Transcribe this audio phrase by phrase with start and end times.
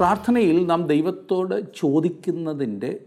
[0.00, 3.06] പ്രാർത്ഥനയിൽ നാം ദൈവത്തോട് ചോദിക്കുന്നതിന്റെ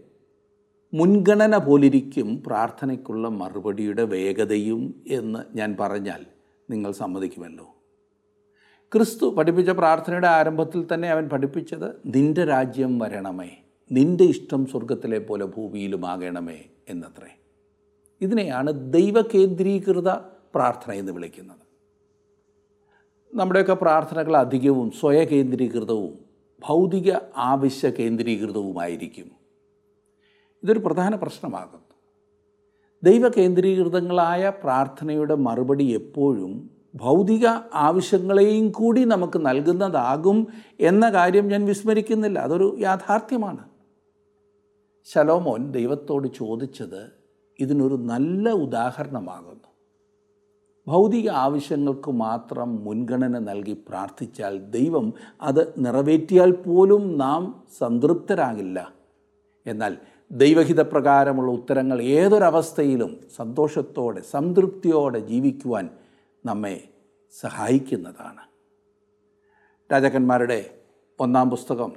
[0.94, 6.26] മുൻഗണന പോലിരിക്കും പ്രാർത്ഥനയ്ക്കുള്ള മറുപടിയുടെ വേഗതയും എന്ന് ഞാൻ പറഞ്ഞാൽ
[6.70, 7.74] നിങ്ങൾ സമ്മതിക്കുമല്ലോ.
[8.92, 13.50] ക്രിസ്തു പഠിപ്പിച്ച പ്രാർത്ഥനയുടെ ആരംഭത്തിൽ തന്നെ അവൻ പഠിപ്പിച്ചത് നിന്റെ രാജ്യം വരണമേ
[13.92, 17.38] നിന്റെ ഇഷ്ടം സ്വർഗത്തിലെ പോലെ ഭൂമിയിലുമാകണമേ എന്നത്രേ.
[18.20, 20.10] ഇതിനെയാണ് ദൈവകേന്ദ്രീകൃത
[20.54, 21.64] പ്രാർത്ഥന എന്ന് വിളിക്കുന്നത്.
[23.34, 26.23] നമ്മുടെയൊക്കെ പ്രാർത്ഥനകൾ അധികവും സ്വയകേന്ദ്രീകൃതവും
[26.68, 29.30] ഭൗതിക ആവശ്യ കേന്ദ്രീകൃതവുമായിരിക്കും
[30.62, 31.94] ഇതൊരു പ്രധാന പ്രശ്നമാകുന്നു.
[33.02, 40.46] ദൈവകേന്ദ്രീകൃതങ്ങളായ പ്രാർത്ഥനയുടെ മറുപടി എപ്പോഴും ഭൗതിക ആവശ്യങ്ങളെയും കൂടി നമുക്ക് നൽകുന്നതാകും
[40.80, 42.38] എന്ന കാര്യം ഞാൻ വിസ്മരിക്കുന്നില്ല.
[42.38, 43.64] അതൊരു യാഥാർത്ഥ്യമാണ്.
[45.04, 47.12] ശലോമോൻ ദൈവത്തോട് ചോദിച്ചത്
[47.60, 49.73] ഇതിനൊരു നല്ല ഉദാഹരണമാകുന്നു.
[50.86, 58.92] ഭൗതിക ആവശ്യങ്ങൾക്ക് മാത്രം മുൻഗണന നൽകി പ്രാർത്ഥിച്ചാൽ ദൈവം അത് നിറവേറ്റിയാൽ പോലും നാം സംതൃപ്തരാകില്ല.
[59.66, 59.96] എന്നാൽ
[60.30, 65.88] ദൈവഹിതപ്രകാരമുള്ള ഉത്തരങ്ങൾ ഏതൊരവസ്ഥയിലും സന്തോഷത്തോടെ സംതൃപ്തിയോടെ ജീവിക്കുവാൻ
[66.46, 66.88] നമ്മെ
[67.40, 68.40] സഹായിക്കുന്നതാണ്.
[69.92, 70.70] രാജാക്കന്മാരുടെ
[71.20, 71.92] ഒന്നാം പുസ്തകം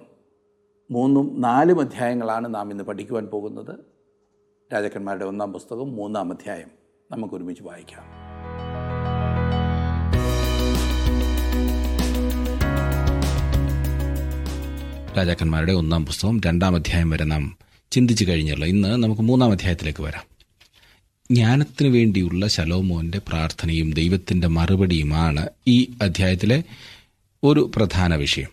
[0.92, 3.80] മൂന്നും നാലും അധ്യായങ്ങളാണ് നാം ഇന്ന് പഠിക്കുവാൻ പോകുന്നത്.
[4.74, 6.70] രാജാക്കന്മാരുടെ ഒന്നാം പുസ്തകം മൂന്നാം അധ്യായം.
[7.12, 8.27] നമുക്കൊരുമിച്ച് വായിക്കാം.
[15.18, 17.58] രാജാക്കന്മാരുടെ ഒന്നാം പുസ്തകം രണ്ടാം അധ്യായം വരെ നാം
[17.92, 18.68] ചിന്തിച്ചു കഴിഞ്ഞല്ലോ.
[18.68, 20.24] ഇന്ന് നമുക്ക് മൂന്നാം അധ്യായത്തിലേക്ക് വരാം.
[21.32, 26.64] ജ്ഞാനത്തിനു വേണ്ടിയുള്ള ശലോമോന്റെ പ്രാർത്ഥനയും ദൈവത്തിന്റെ മറുപടിയുമാണ് ഈ അധ്യായത്തിലെ
[27.44, 28.48] ഒരു പ്രധാന വിഷയം.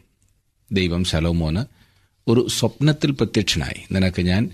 [0.72, 1.64] ദൈവം ശലോമോന്
[2.28, 3.94] ഒരു സ്വപ്നത്തിൽ പ്രത്യക്ഷനായി.
[3.94, 4.50] നിനക്ക് ഞാൻ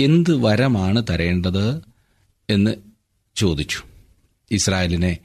[0.00, 1.82] എന്ത് വരമാണ് തരേണ്ടത്
[2.50, 2.74] എന്ന്
[3.36, 3.78] ചോദിച്ചു.
[4.50, 5.18] ഇസ്രായേലിനെ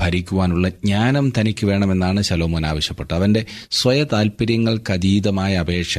[0.00, 3.16] ഭരിക്കുവാനുള്ള ജ്ഞാനം തനിക്ക് വേണമെന്നാണ് ശലോമോൻ ആവശ്യപ്പെട്ടത്.
[3.16, 5.98] അവന്റെ സ്വയ താൽപ്പര്യങ്ങൾക്കതീതമായ അപേക്ഷ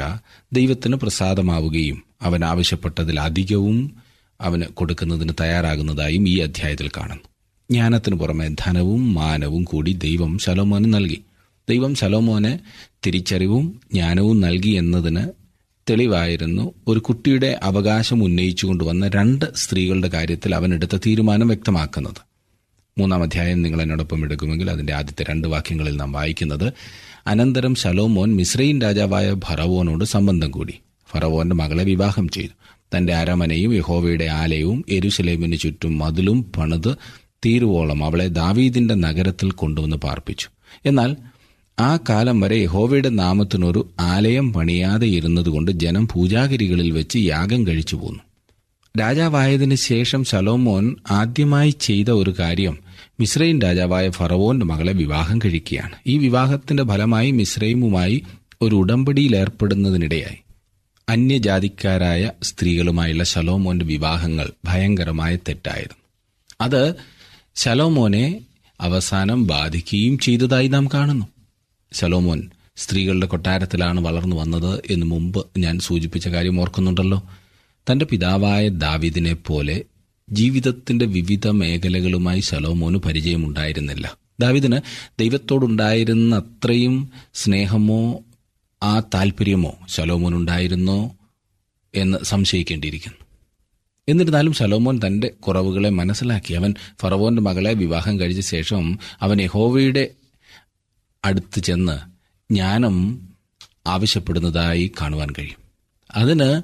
[0.53, 3.97] ദൈവത്തിന് പ്രസാദമാവുകയും അവൻ ആവശ്യപ്പെട്ടതിൽ അധികവും
[4.41, 7.23] അവന് കൊടുക്കുന്നതിന് തയ്യാറാകുന്നതായും ഈ അധ്യായത്തിൽ കാണുന്നു.
[7.71, 11.21] ജ്ഞാനത്തിന് പുറമെ ധനവും മാനവും കൂടി ദൈവം ശലോമോന് നൽകി.
[11.69, 12.57] ദൈവം ശലോമോന്
[13.05, 15.27] തിരിച്ചറിവും ജ്ഞാനവും നൽകി എന്നതിന്
[15.89, 16.73] തെളിവായിരുന്നു.
[16.87, 22.28] ഒരു കുട്ടിയുടെ അവകാശം ഉന്നയിച്ചുകൊണ്ടുവന്ന രണ്ട് സ്ത്രീകളുടെ കാര്യത്തിൽ അവനെടുത്ത തീരുമാനം വ്യക്തമാക്കുന്നത്.
[22.99, 26.73] മൂന്നാം അധ്യായം നിങ്ങൾ എന്നോടൊപ്പം എടുക്കുമെങ്കിൽ അതിന്റെ ആദ്യത്തെ രണ്ട് വാക്യങ്ങളിൽ നാം വായിക്കുന്നത്
[27.27, 30.73] അനന്തരം ശലോമോൻ മിശ്രയിൻ രാജാവായ ഫറവോനോട് സംബന്ധം കൂടി.
[31.11, 32.49] ഫറവോന്റെ മകളെ വിവാഹം ചെയ്തു.
[32.97, 36.95] തന്റെ അരമനയും യഹോവയുടെ ആലയവും എരുസലേമിന് ചുറ്റും മതിലും പണിത്
[37.45, 40.47] തീരുവോളം അവളെ ദാവീദിന്റെ നഗരത്തിൽ കൊണ്ടുവന്ന് പാർപ്പിച്ചു.
[40.85, 41.15] എന്നാൽ
[41.79, 48.19] ആ കാലം വരെ യഹോവയുടെ നാമത്തിനൊരു ആലയം പണിയാതെ ഇരുന്നതുകൊണ്ട് ജനം പൂജാഗിരികളിൽ വെച്ച് യാഗം കഴിച്ചു പോന്നു.
[48.99, 52.88] രാജാവായതിനു ശേഷം ശലോമോൻ ആദ്യമായി ചെയ്ത ഒരു കാര്യം
[53.19, 55.95] മിശ്രൈൻ രാജാവായ ഫറവോന്റെ മകളെ വിവാഹം കഴിക്കുകയാണ്.
[56.07, 58.23] ഈ വിവാഹത്തിന്റെ ഫലമായി മിശ്രൈമുമായി
[58.61, 60.37] ഒരു ഉടമ്പടിയിൽ ഏർപ്പെടുന്നതിനിടയായി.
[61.09, 65.95] അന്യജാതിക്കാരായ സ്ത്രീകളുമായുള്ള ശലോമോന്റെ വിവാഹങ്ങൾ ഭയങ്കരമായ തെറ്റായിരുന്നു
[66.61, 66.93] അത്
[67.55, 68.41] ശലോമോനെ
[68.81, 71.25] അവസാനം ബാധിക്കുകയും ചെയ്തതായി നാം കാണുന്നു.
[71.93, 77.23] ശലോമോൻ സ്ത്രീകളുടെ കൊട്ടാരത്തിലാണ് വളർന്നു വന്നത് എന്ന് മുമ്പ് ഞാൻ സൂചിപ്പിച്ച കാര്യം ഓർക്കുന്നുണ്ടല്ലോ.
[77.91, 79.83] തന്റെ പിതാവായ ദാവിദിനെ പോലെ
[80.31, 84.17] ജീവിതത്തിന്റെ വിവിധ മേഖലകളുമായി ശലോമോന് പരിചയമുണ്ടായിരുന്നില്ല.
[84.39, 84.79] ദാവിദിന്
[85.19, 88.19] ദൈവത്തോടുണ്ടായിരുന്ന അത്രയും സ്നേഹമോ
[88.83, 91.15] ആ താല്പര്യമോ ശലോമോനുണ്ടായിരുന്നോ
[91.95, 93.17] എന്ന് സംശയിക്കേണ്ടിയിരിക്കുന്നു.
[94.09, 96.53] എന്നിരുന്നാലും ശലോമോൻ തന്റെ കുറവുകളെ മനസ്സിലാക്കി.
[96.53, 100.07] അവൻ ഫറവോന്റെ മകളെ വിവാഹം കഴിച്ച ശേഷം അവൻ യഹോവയുടെ
[101.25, 102.19] അടുത്ത് ചെന്ന്
[102.53, 103.27] ജ്ഞാനം
[103.87, 105.69] ആവശ്യപ്പെടുന്നതായി കാണുവാൻ കഴിയും.
[106.11, 106.61] അതിന്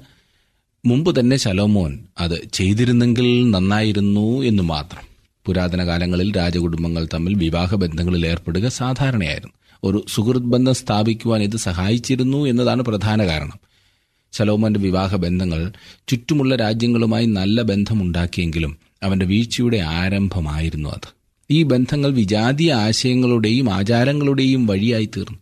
[0.85, 5.03] മുമ്പ് തന്നെ ശലോമോൻ അത് ചെയ്തിരുന്നെങ്കിൽ നന്നായിരുന്നു എന്ന് മാത്രം.
[5.45, 9.53] പുരാതന കാലങ്ങളിൽ രാജകുടുംബങ്ങൾ തമ്മിൽ വിവാഹ ബന്ധങ്ങളിൽ ഏർപ്പെടുക സാധാരണയായിരുന്നു.
[9.83, 13.59] ഒരു സുഹൃത് ബന്ധം സ്ഥാപിക്കുവാൻ ഇത് സഹായിച്ചിരുന്നു എന്നതാണ് പ്രധാന കാരണം.
[14.33, 15.71] ശലോമോന്റെ വിവാഹ ബന്ധങ്ങൾ
[16.07, 21.13] ചുറ്റുമുള്ള രാജ്യങ്ങളുമായി നല്ല ബന്ധമുണ്ടാക്കിയെങ്കിലും അവന്റെ വീഴ്ചയുടെ ആരംഭമായിരുന്നു അത്.
[21.51, 25.39] ഈ ബന്ധങ്ങൾ വിജാതീയ ആശയങ്ങളുടെയും ആചാരങ്ങളുടെയും വഴിയായി തീർന്നു.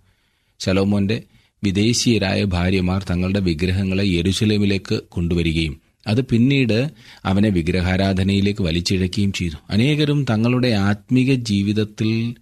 [0.59, 1.23] ശലോമോന്റെ
[1.63, 6.89] വിദേശീയരായ ഭാര്യമാർ തങ്ങളുടെ വിഗ്രഹങ്ങളെ യെരുസലേമിലേക്ക് കൊണ്ടുവരികയും അത് പിന്നീട്
[7.25, 9.55] അവനെ വിഗ്രഹാരാധനയിലേക്ക് വലിച്ചിഴക്കുകയും ചെയ്തു.
[9.69, 12.35] അനേകരും തങ്ങളുടെ ആത്മീക ജീവിതത്തിൽ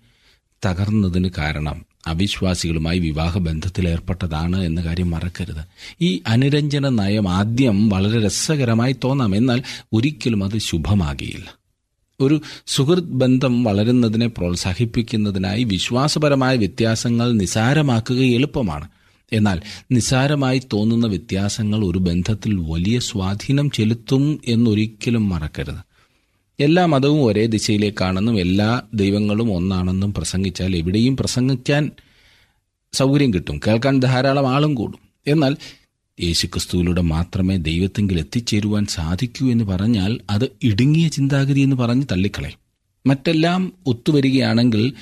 [0.65, 5.65] തകർന്നതിന് കാരണം അവിശ്വാസികളുമായി വിവാഹബന്ധത്തിൽ ഏർപ്പെട്ടതാണ് എന്ന കാര്യം മറക്കരുത്.
[6.01, 9.35] ഈ അനുരഞ്ജന നയം ആദ്യം വളരെ രസകരമായി തോന്നാം.
[9.35, 9.63] എന്നാൽ
[9.93, 11.57] ഒരിക്കലും അത് ശുഭമാകിയില്ല.
[12.19, 18.87] ഒരു സുഹൃത്ത് ബന്ധം വളരുന്നതിനെ പ്രോത്സാഹിപ്പിക്കുന്നതിനായി വിശ്വാസപരമായ വ്യത്യാസങ്ങൾ നിസാരമാക്കുക എളുപ്പമാണ്.
[19.33, 19.61] എന്നാൽ
[19.91, 25.91] നിസാരമായി തോന്നുന്ന വ്യത്യാസങ്ങൾ ഒരു ബന്ധത്തിൽ വലിയ സ്വാധീനം ചെലുത്തും എന്നൊരിക്കലും മറക്കരുത്.
[26.59, 31.91] എല്ലാ മതവും ഒരേ ദിശയിലേക്കാണെന്നും എല്ലാ ദൈവങ്ങളും ഒന്നാണെന്നും പ്രസംഗിച്ചാൽ എവിടെയും പ്രസംഗിക്കാൻ
[32.93, 33.59] സൗകര്യം കിട്ടും.
[33.67, 34.99] കേൾക്കാൻ ധാരാളം ആളും കൂടും.
[35.27, 35.57] എന്നാൽ
[36.23, 42.61] യേശുക്രിസ്തുവിലൂടെ മാത്രമേ ദൈവത്തെങ്കിൽ എത്തിച്ചേരുവാൻ സാധിക്കൂ എന്ന് പറഞ്ഞാൽ അത് ഇടുങ്ങിയ ചിന്താഗതി എന്ന് പറഞ്ഞ് തള്ളിക്കളയും.
[43.07, 44.93] മറ്റെല്ലാം ഒത്തുവരികയാണെങ്കിൽ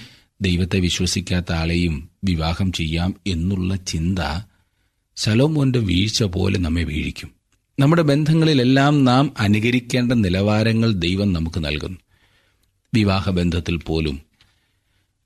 [0.41, 4.43] ദൈവത്തെ വിശ്വസിക്കാത്ത ആളെയും വിവാഹം ചെയ്യാം എന്നുള്ള ചിന്ത
[5.15, 7.31] ശലോമോന്റെ വീഴ്ച പോലെ നമ്മെ വീഴിക്കും.
[7.79, 11.99] നമ്മുടെ ബന്ധങ്ങളിലെല്ലാം നാം അനുകരിക്കേണ്ട നിലവാരങ്ങൾ ദൈവം നമുക്ക് നൽകുന്നു.
[12.93, 14.19] വിവാഹബന്ധത്തിൽ പോലും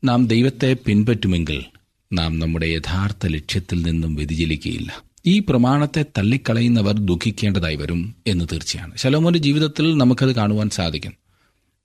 [0.03, 1.65] നാം ദൈവത്തെ പിൻപറ്റുമെങ്കിൽ
[2.13, 8.97] നാം നമ്മുടെ യഥാർത്ഥ ലക്ഷ്യത്തിൽ നിന്നും വ്യതിചലിക്കുകയില്ല ഈ പ്രമാണത്തെ തള്ളിക്കളയുന്നവർ ദുഃഖിക്കേണ്ടതായി വരും എന്ന് തീർച്ചയാണ്.
[8.97, 11.13] ശലോമോന്റെ ജീവിതത്തിൽ നമുക്കത് കാണുവാൻ സാധിക്കും.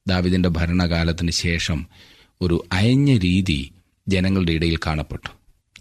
[0.09, 1.87] ദാവിദിന്റെ ഭരണകാലത്തിന് ശേഷം
[2.43, 3.71] ഒരു അയഞ്ഞ രീതി
[4.09, 5.29] ജനങ്ങളുടെ ഇടയിൽ കാണപ്പെട്ടു.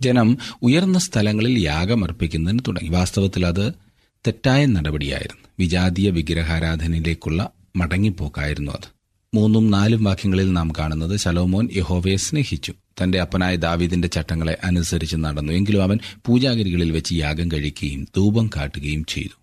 [0.02, 2.90] ജനം ഉയർന്ന സ്ഥലങ്ങളിൽ യാഗമർപ്പിക്കുന്നതിന് തുടങ്ങി.
[2.90, 3.74] വാസ്തവത്തിൽ അത്
[4.28, 5.48] തെറ്റായ നടപടിയായിരുന്നു.
[5.60, 8.98] വിജാതീയ വിഗ്രഹാരാധനയിലേക്കുള്ള മടങ്ങിപ്പോക്കായിരുന്നു അത്.
[9.34, 12.74] മൂന്നും നാലും വാക്യങ്ങളിൽ നാം കാണുന്നത് ശലോമോൻ യഹോവയെ സ്നേഹിച്ചു.
[13.04, 15.54] തന്റെ അപ്പനായ ദാവീദിന്റെ ചട്ടങ്ങളെ അനുസരിച്ച് നടന്നു.
[15.54, 19.42] എങ്കിലും അവൻ പൂജാഗിരികളിൽ വെച്ച് യാഗം കഴിക്കുകയും ധൂപം കാട്ടുകയും ചെയ്തു.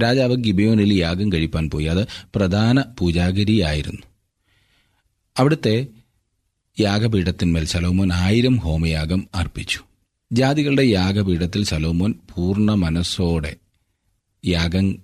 [0.00, 1.86] രാജാവ് ഗിബിയോനിൽ യാഗം കഴിപ്പാൻ പോയി.
[1.86, 4.02] അത് പ്രധാന പൂജാഗിരിയായിരുന്നു.
[5.38, 5.86] അവിടുത്തെ
[6.80, 9.80] യാഗപീഠത്തിന്മേൽ ശലോമോൻ ആയിരം ഹോമയാഗം അർപ്പിച്ചു.
[10.32, 13.56] ജാതികളുടെ യാഗപീഠത്തിൽ ശലോമോൻ പൂർണ മനസ്സോടെ
[14.46, 14.98] യാഗം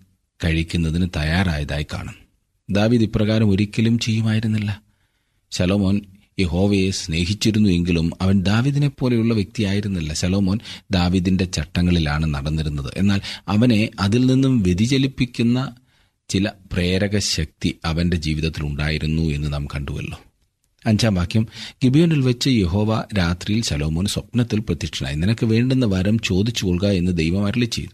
[0.45, 2.15] കഴിക്കുന്നതിന് തയ്യാറായതായി കാണും.
[2.71, 4.83] ദാവിദ് ഇപ്രകാരം ഒരിക്കലും ചെയ്യുമായിരുന്നില്ല.
[5.51, 6.01] ശലോമോൻ
[6.41, 10.13] യഹോവയെ സ്നേഹിച്ചിരുന്നു എങ്കിലും അവൻ ദാവിദിനെ പോലെയുള്ള വ്യക്തിയായിരുന്നില്ല.
[10.13, 10.59] ശലോമോൻ
[10.91, 12.93] ദാവിദിന്റെ ചട്ടങ്ങളിലാണ് നടന്നിരുന്നത്.
[12.97, 15.77] എന്നാൽ അവനെ അതിൽ നിന്നും വ്യതിചലിപ്പിക്കുന്ന
[16.29, 20.19] ചില പ്രേരക ശക്തി അവന്റെ ജീവിതത്തിൽ ഉണ്ടായിരുന്നു എന്ന് നാം കണ്ടുവല്ലോ.
[20.87, 21.47] അഞ്ചാം വാക്യം
[21.85, 25.17] ഗിബിയോനിൽ വെച്ച് യഹോവ രാത്രിയിൽ ശലോമോന് സ്വപ്നത്തിൽ പ്രത്യക്ഷനായി.
[25.17, 27.91] നിനക്ക് വേണ്ടുന്ന വരം ചോദിച്ചു കൊള്ളുക എന്ന് ദൈവം അരളി ചെയ്തു.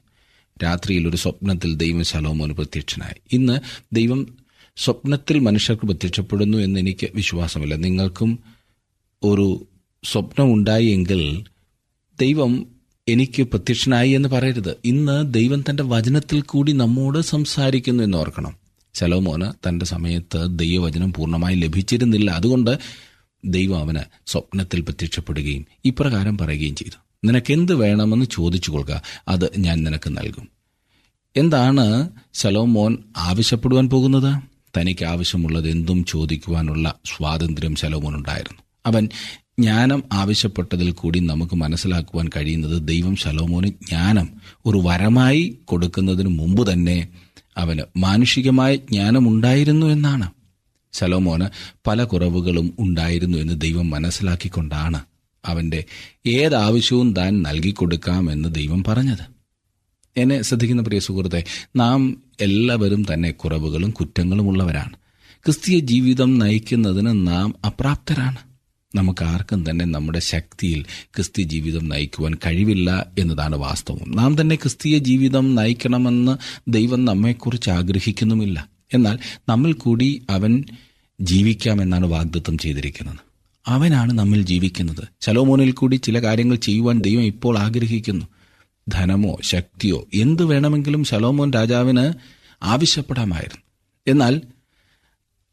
[0.64, 3.20] രാത്രിയിൽ ഒരു സ്വപ്നത്തിൽ ദൈവം ശലോമോന് പ്രത്യക്ഷനായി.
[3.32, 3.58] ഇന്ന്
[3.92, 4.36] ദൈവം
[4.76, 7.74] സ്വപ്നത്തിൽ മനുഷ്യർക്ക് പ്രത്യക്ഷപ്പെടുന്നു എന്ന് എനിക്ക് വിശ്വാസമില്ല.
[7.74, 8.38] നിങ്ങൾക്കും
[9.22, 9.66] ഒരു
[10.04, 11.44] സ്വപ്നം എങ്കിൽ
[12.20, 12.66] ദൈവം
[13.08, 14.76] എനിക്ക് പ്രത്യക്ഷനായി എന്ന് പറയരുത്.
[14.84, 18.63] ഇന്ന് ദൈവം തന്റെ വചനത്തിൽ കൂടി നമ്മോട് സംസാരിക്കുന്നു എന്ന് ഓർക്കണം.
[18.94, 22.30] ശലോമോന് തന്റെ സമയത്ത് ദൈവവചനം പൂർണമായി ലഭിച്ചിരുന്നില്ല.
[22.30, 22.78] അതുകൊണ്ട്
[23.44, 27.26] ദൈവം അവന് സ്വപ്നത്തിൽ പ്രത്യക്ഷപ്പെടുകയും ഇപ്രകാരം പറയുകയും ചെയ്തു.
[27.26, 30.48] നിനക്കെന്ത് വേണമെന്ന് ചോദിച്ചു കൊള്ളുക അത് ഞാൻ നിനക്ക് നൽകും.
[31.36, 34.42] എന്താണ് ശലോമോൻ ആവശ്യപ്പെടുവാൻ പോകുന്നത്?
[34.78, 39.08] തനിക്ക് ആവശ്യമുള്ളത് എന്തും ചോദിക്കുവാനുള്ള സ്വാതന്ത്ര്യം ശലോമോൻ ഉണ്ടായിരുന്നു അവൻ
[39.60, 44.30] ജ്ഞാനം ആവശ്യപ്പെട്ടതിൽ കൂടി നമുക്ക് മനസ്സിലാക്കുവാൻ കഴിയുന്നത് ദൈവം ശലോമോന് ജ്ഞാനം
[44.66, 47.08] ഒരു വരമായി കൊടുക്കുന്നതിന് മുമ്പ് തന്നെ
[47.56, 50.30] അവന് മാനുഷികമായ ജ്ഞാനമുണ്ടായിരുന്നു എന്നാണ്.
[50.92, 51.44] ശലോമോന്
[51.86, 55.00] പല കുറവുകളും ഉണ്ടായിരുന്നു എന്ന് ദൈവം മനസ്സിലാക്കിക്കൊണ്ടാണ്
[55.44, 55.84] അവന്റെ
[56.26, 59.34] ഏതാവശ്യവും താൻ നൽകിക്കൊടുക്കാമെന്ന് ദൈവം പറഞ്ഞത്.
[60.16, 61.44] എന്നെ ശ്രദ്ധിക്കുന്ന പ്രിയ സുഹൃത്തെ
[61.76, 64.92] നാം എല്ലാവരും തന്നെ കുറവുകളും കുറ്റങ്ങളും ഉള്ളവരാണ്
[65.44, 68.53] ക്രിസ്തീയ ജീവിതം നയിക്കുന്നതിന് നാം അപ്രാപ്തരാണ്.
[68.94, 74.16] നമുക്ക് ആർക്കും തന്നെ നമ്മുടെ ശക്തിയിൽ ക്രിസ്തീയ ജീവിതം നയിക്കുവാൻ കഴിവില്ല എന്നതാണ് വാസ്തവം.
[74.16, 76.38] നാം തന്നെ ക്രിസ്തീയ ജീവിതം നയിക്കണമെന്ന്
[76.68, 78.68] ദൈവം നമ്മെക്കുറിച്ച് ആഗ്രഹിക്കുന്നുമില്ല.
[78.94, 79.18] എന്നാൽ
[79.48, 80.64] നമ്മിൽ കൂടി അവൻ
[81.20, 83.18] ജീവിക്കാമെന്നാണ് വാഗ്ദത്വം ചെയ്തിരിക്കുന്നത്.
[83.66, 85.04] അവനാണ് നമ്മിൽ ജീവിക്കുന്നത്.
[85.20, 88.26] ശലോമോനിൽ കൂടി ചില കാര്യങ്ങൾ ചെയ്യുവാൻ ദൈവം ഇപ്പോൾ ആഗ്രഹിക്കുന്നു.
[88.88, 92.12] ധനമോ ശക്തിയോ എന്ത് വേണമെങ്കിലും ശലോമോൻ രാജാവിന്
[92.62, 93.62] ആവശ്യപ്പെടാമായിരുന്നു.
[94.06, 94.40] എന്നാൽ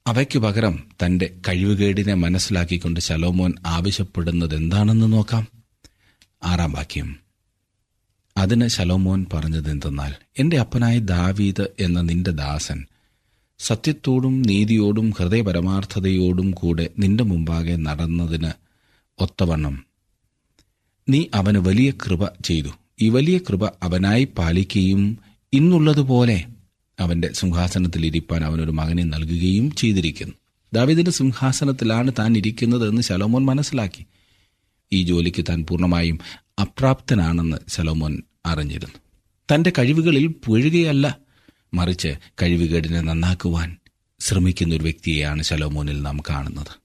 [0.07, 5.47] അവയ്ക്കു പകരം തന്റെ കഴിവുകേടിനെ മനസ്സിലാക്കിക്കൊണ്ട് ശലോമോൻ ആവശ്യപ്പെടുന്നത് എന്താണെന്ന് നോക്കാം.
[6.43, 7.19] ആറാം വാക്യം.
[8.37, 12.85] അതിന് ശലോമോൻ പറഞ്ഞത് എന്തെന്നാൽ എന്റെ അപ്പനായ ദാവീദ് എന്ന നിന്റെ ദാസൻ
[13.59, 18.51] സത്യത്തോടും നീതിയോടും ഹൃദയപരമാർത്ഥതയോടും കൂടെ നിന്റെ മുമ്പാകെ നടന്നതിന്
[19.19, 19.85] ഒത്തവണ്ണം
[21.09, 22.69] നീ അവന് വലിയ കൃപ ചെയ്തു.
[23.01, 25.17] ഈ വലിയ കൃപ അവനായി പാലിക്കുകയും
[25.53, 26.45] ഇന്നുള്ളതുപോലെ
[26.99, 30.33] അവന്റെ സിംഹാസനത്തിൽ ഇരിപ്പാൻ അവനൊരു മകനെ നൽകുകയും ചെയ്തിരിക്കുന്നു.
[30.73, 34.05] ദാവിദിന്റെ സിംഹാസനത്തിലാണ് താൻ ഇരിക്കുന്നത് എന്ന് ശലോമോൻ മനസ്സിലാക്കി.
[34.91, 36.19] ഈ ജോലിക്ക് താൻ പൂർണമായും
[36.61, 38.99] അപ്രാപ്തനാണെന്ന് ശലോമോൻ അറിഞ്ഞിരുന്നു.
[39.53, 41.17] തന്റെ കഴിവുകളിൽ പുഴുകയല്ല
[41.73, 43.77] മറിച്ച് കഴിവുകേടിനെ നന്നാക്കുവാൻ
[44.19, 46.80] ശ്രമിക്കുന്ന ഒരു വ്യക്തിയെയാണ് ശലോമോനിൽ നാം കാണുന്നത്.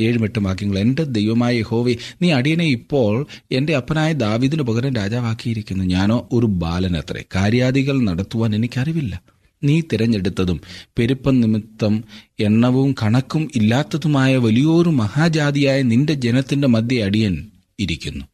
[0.00, 0.78] ഏഴും എട്ടും വാക്യങ്ങൾ.
[0.78, 5.84] എന്റെ ദൈവമായ ഹോവി നീ അടിയനെ ഇപ്പോൾ എന്റെ അപ്പനായ ദാവിദിന് പകരം രാജാവാക്കിയിരിക്കുന്നു.
[5.84, 7.24] ഞാനോ ഒരു ബാലനത്രേ.
[7.36, 9.22] കാര്യാദികൾ നടത്തുവാൻ എനിക്കറിവില്ല.
[9.64, 10.60] നീ തിരഞ്ഞെടുത്തതും
[10.98, 12.04] പെരുപ്പം നിമിത്തം
[12.40, 17.46] എണ്ണവും കണക്കും ഇല്ലാത്തതുമായ വലിയൊരു മഹാജാതിയായ നിന്റെ ജനത്തിന്റെ മധ്യ അടിയൻ
[17.80, 18.24] ഇരിക്കുന്നു.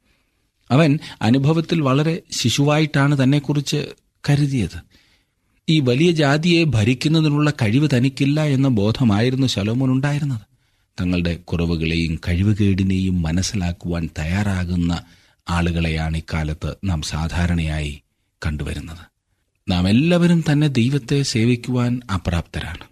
[0.71, 3.87] അവൻ അനുഭവത്തിൽ വളരെ ശിശുവായിട്ടാണ് തന്നെക്കുറിച്ച്
[4.30, 4.78] കരുതിയത്.
[5.68, 10.53] ഈ വലിയ ജാതിയെ ഭരിക്കുന്നതിനുള്ള കഴിവ് തനിക്കില്ല എന്ന ബോധമായിരുന്നു ശലോമോൻ ഉണ്ടായിരുന്നത്.
[11.00, 15.02] തങ്ങളുടെ കുറവുകളെയും കഴിവുകേടിനെയും മനസ്സിലാക്കുവാൻ തയ്യാറാകുന്ന
[15.50, 18.02] ആളുകളെയാണ് ഇക്കാലത്ത് നാം സാധാരണയായി
[18.46, 18.98] കണ്ടുവരുന്നത്.
[19.70, 22.84] നാം എല്ലാവരും തന്നെ ദൈവത്തെ സേവിക്കുവാൻ അപ്രാപ്തരാണ്.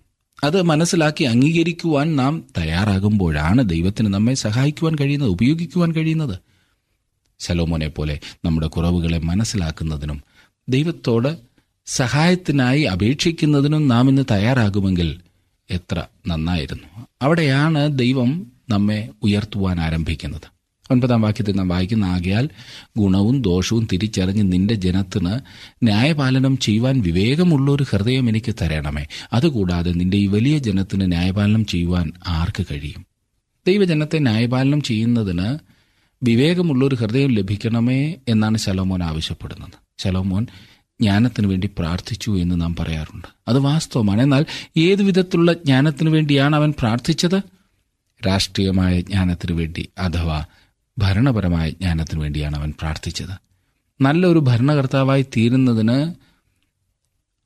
[0.45, 6.39] അത് മനസ്സിലാക്കി അംഗീകരിക്കുവാൻ നാം തയ്യാറാകുമ്പോഴാണ് ദൈവത്തിന് നമ്മെ സഹായിക്കുവാൻ കഴിയുന്നത് ഉപയോഗിക്കുവാൻ കഴിയുന്നത്.
[7.41, 10.23] ശലോമോനെ പോലെ നമ്മുടെ കുറവുകളെ മനസ്സിലാക്കുന്നതിനും
[10.69, 11.37] ദൈവത്തോട്
[11.87, 15.21] സഹായത്തിനായി അപേക്ഷിക്കുന്നതിനും നാം ഇന്ന് തയ്യാറാകുമെങ്കിൽ
[15.71, 17.07] എത്ര നന്നായിരുന്നു.
[17.23, 20.63] അവിടെയാണ് ദൈവം നമ്മെ ഉയർത്തുവാൻ ആരംഭിക്കുന്നത്.
[20.91, 22.49] ഒൻപതാം വാക്യത്തിൽ നാം വായിക്കുന്ന ആകയാൽ
[22.97, 25.41] ഗുണവും ദോഷവും തിരിച്ചറിഞ്ഞ് നിന്റെ ജനത്തിന്
[25.83, 29.07] ന്യായപാലനം ചെയ്യുവാൻ വിവേകമുള്ള ഒരു ഹൃദയം എനിക്ക് തരണമേ.
[29.33, 33.07] അതുകൂടാതെ നിന്റെ ഈ വലിയ ജനത്തിന് ന്യായപാലനം ചെയ്യുവാൻ ആർക്ക് കഴിയും?
[33.67, 35.59] ദൈവജനത്തെ ന്യായപാലനം ചെയ്യുന്നതിന്
[36.23, 39.73] വിവേകമുള്ളൊരു ഹൃദയം ലഭിക്കണമേ എന്നാണ് ശലോമോൻ ആവശ്യപ്പെടുന്നത്.
[39.99, 40.47] ശലോമോൻ
[41.03, 43.29] ജ്ഞാനത്തിന് വേണ്ടി പ്രാർത്ഥിച്ചു എന്ന് നാം പറയാറുണ്ട്.
[43.49, 44.23] അത് വാസ്തവമാണ്.
[44.23, 47.41] എന്നാൽ ഏതു വിധത്തിലുള്ള ജ്ഞാനത്തിന് വേണ്ടിയാണ് അവൻ പ്രാർത്ഥിച്ചത്?
[48.27, 50.45] രാഷ്ട്രീയമായ ജ്ഞാനത്തിന് വേണ്ടി അഥവാ
[50.99, 53.41] ഭരണപരമായ ജ്ഞാനത്തിന് വേണ്ടിയാണ് അവൻ പ്രാർത്ഥിച്ചത്.
[54.01, 56.15] നല്ലൊരു ഭരണകർത്താവായി തീരുന്നതിന്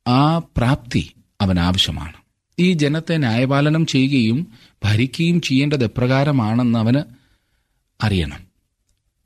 [0.09, 2.13] ആ പ്രാപ്തി അവൻ ആവശ്യമാണ്.
[2.59, 4.47] ഈ ജനത്തെ ന്യായപാലനം ചെയ്യുകയും
[4.85, 7.03] ഭരിക്കുകയും ചെയ്യേണ്ടത് എപ്രകാരമാണെന്ന് അവന്
[8.05, 8.47] അറിയണം.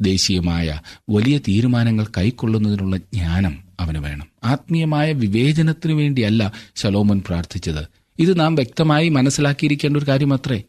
[0.01, 4.27] ദേശീയമായ വലിയ തീരുമാനങ്ങൾ കൈക്കൊള്ളുന്നതിനുള്ള ജ്ഞാനം അവന് വേണം.
[4.45, 7.89] ആത്മീയമായ വിവേചനത്തിനു വേണ്ടിയല്ല ശലോമോൻ പ്രാർത്ഥിച്ചത്.
[8.19, 10.63] ഇത് നാം വ്യക്തമായി മനസ്സിലാക്കിയിരിക്കേണ്ട ഒരു കാര്യമത്രേ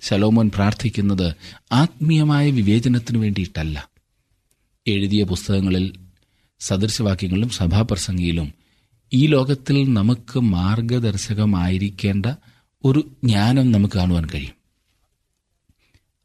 [0.00, 1.34] ശലോമോൻ പ്രാർത്ഥിക്കുന്നത്
[1.72, 3.88] ആത്മീയമായ വിവേചനത്തിനു വേണ്ടിയിട്ടല്ല.
[4.86, 5.94] എഴുതിയ പുസ്തകങ്ങളിൽ
[6.60, 8.54] സദൃശവാക്യങ്ങളിലും സഭാപ്രസംഗിയിലും
[9.12, 12.26] ഈ ലോകത്തിൽ നമുക്ക് മാർഗദർശകമായിരിക്കേണ്ട
[12.84, 14.52] ഒരു ജ്ഞാനം നമുക്ക് കാണുവാൻ കഴിയും.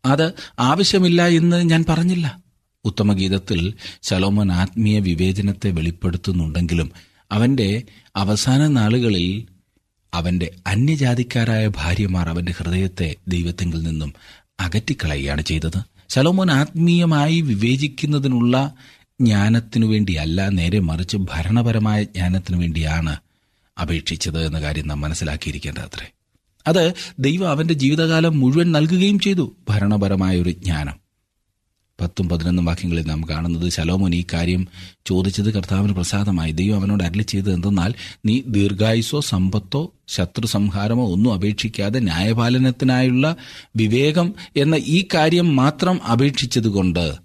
[0.06, 2.47] അത് ആവശ്യമില്ല എന്ന് ഞാൻ പറഞ്ഞില്ല.
[2.88, 6.92] ഉത്തമഗീതത്തിൽ ശലോമോൻ ആത്മീയ വിവേചനത്തെ വെളിപ്പെടുത്തുന്നുണ്ടെങ്കിലും
[7.32, 7.84] അവന്റെ
[8.16, 9.48] അവസാന നാളുകളിൽ
[10.14, 14.14] അവന്റെ അന്യജാതിക്കാരായ ഭാര്യമാർ അവന്റെ ഹൃദയത്തെ ദൈവത്തെങ്കിൽ നിന്നും
[14.60, 15.80] അകറ്റിക്കളയുകയാണ് ചെയ്തത്.
[16.10, 18.74] ശലോമോൻ ആത്മീയമായി വിവേചിക്കുന്നതിനുള്ള
[19.22, 23.14] ജ്ഞാനത്തിനു വേണ്ടിയല്ല നേരെ മറിച്ച് ഭരണപരമായ ജ്ഞാനത്തിനു വേണ്ടിയാണ്
[23.78, 26.08] അപേക്ഷിച്ചത് എന്ന കാര്യം നാം മനസ്സിലാക്കിയിരിക്കേണ്ടതത്രേ
[26.68, 31.07] അത് ദൈവം അവന്റെ ജീവിതകാലം മുഴുവൻ നൽകുകയും ചെയ്തു ഭരണപരമായ ഒരു ജ്ഞാനം.
[32.02, 33.70] പത്തും പതിനൊന്നും വാക്യങ്ങളിൽ നാം കാണുന്നത്.
[33.70, 34.68] ശലോമോൻ ഈ കാര്യം
[35.06, 36.52] ചോദിച്ചത് കർത്താവിന് പ്രസാദമായി.
[36.52, 37.94] ദൈവം അവനോട് അരളി ചെയ്തത് എന്തെന്നാൽ
[38.26, 43.36] നീ ദീർഘായുസോ സമ്പത്തോ ശത്രു സംഹാരമോ ഒന്നും അപേക്ഷിക്കാതെ ന്യായപാലനത്തിനായുള്ള
[43.76, 47.16] വിവേകം എന്ന ഈ കാര്യം മാത്രം അപേക്ഷിച്ചതുകൊണ്ട്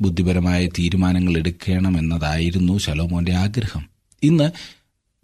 [0.00, 3.86] ബുദ്ധിപരമായ തീരുമാനങ്ങൾ എടുക്കണമെന്നതായിരുന്നു ശലോമോന്റെ ആഗ്രഹം.
[4.22, 4.50] ഇന്ന്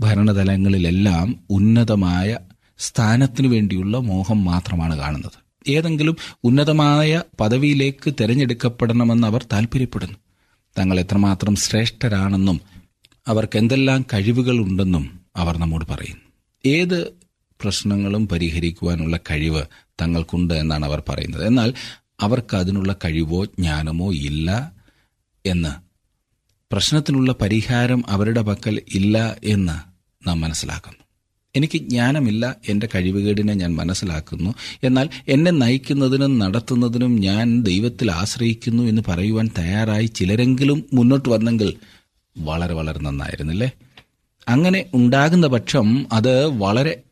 [0.00, 2.38] ഭരണതലങ്ങളിലെല്ലാം ഉന്നതമായ
[2.78, 5.41] സ്ഥാനത്തിനു വേണ്ടിയുള്ള മോഹം മാത്രമാണ് കാണുന്നത്.
[5.68, 10.16] ഏതെങ്കിലും ഉന്നതമായ പദവിയിലേക്ക് തിരഞ്ഞെടുക്കപ്പെടണമെന്ന് അവർ താൽപ്പര്യപ്പെടുന്നു
[10.78, 12.60] തങ്ങൾ എത്രമാത്രം ശ്രേഷ്ഠരാണെന്നും
[13.26, 16.20] അവർക്ക് എന്തെല്ലാം കഴിവുകളുണ്ടെന്നും അവർ നമ്മോട് പറയുന്നു.
[16.66, 17.22] ഏത്
[17.60, 19.62] പ്രശ്നങ്ങളും പരിഹരിക്കുവാനുള്ള കഴിവ്
[20.00, 21.46] തങ്ങൾക്കുണ്ട് എന്നാണ് അവർ പറയുന്നത്.
[21.46, 21.74] എന്നാൽ
[22.20, 24.72] അവർക്ക് അതിനുള്ള കഴിവോ ജ്ഞാനമോ ഇല്ല
[25.46, 25.92] എന്ന്
[26.72, 29.72] പ്രശ്നത്തിനുള്ള പരിഹാരം അവരുടെ പക്കൽ ഇല്ല എന്ന്
[30.28, 31.01] നാം മനസ്സിലാക്കുന്നു.
[31.56, 34.54] എനിക്ക് ജ്ഞാനമില്ല എന്റെ കഴിവുകേടിനെ ഞാൻ മനസ്സിലാക്കുന്നു.
[34.82, 41.74] എന്നാൽ എന്നെ നയിക്കുന്നതിനും നടത്തുന്നതിനും ഞാൻ ദൈവത്തിൽ ആശ്രയിക്കുന്നു എന്ന് പറയുവാൻ തയ്യാറായി ചിലരെങ്കിലും മുന്നോട്ട് വന്നെങ്കിൽ
[42.38, 43.70] വളരെ വളരെ നന്നായിരുന്നില്ലേ?
[44.48, 47.02] അങ്ങനെ ഉണ്ടാകുന്ന പക്ഷം അത് വളരെ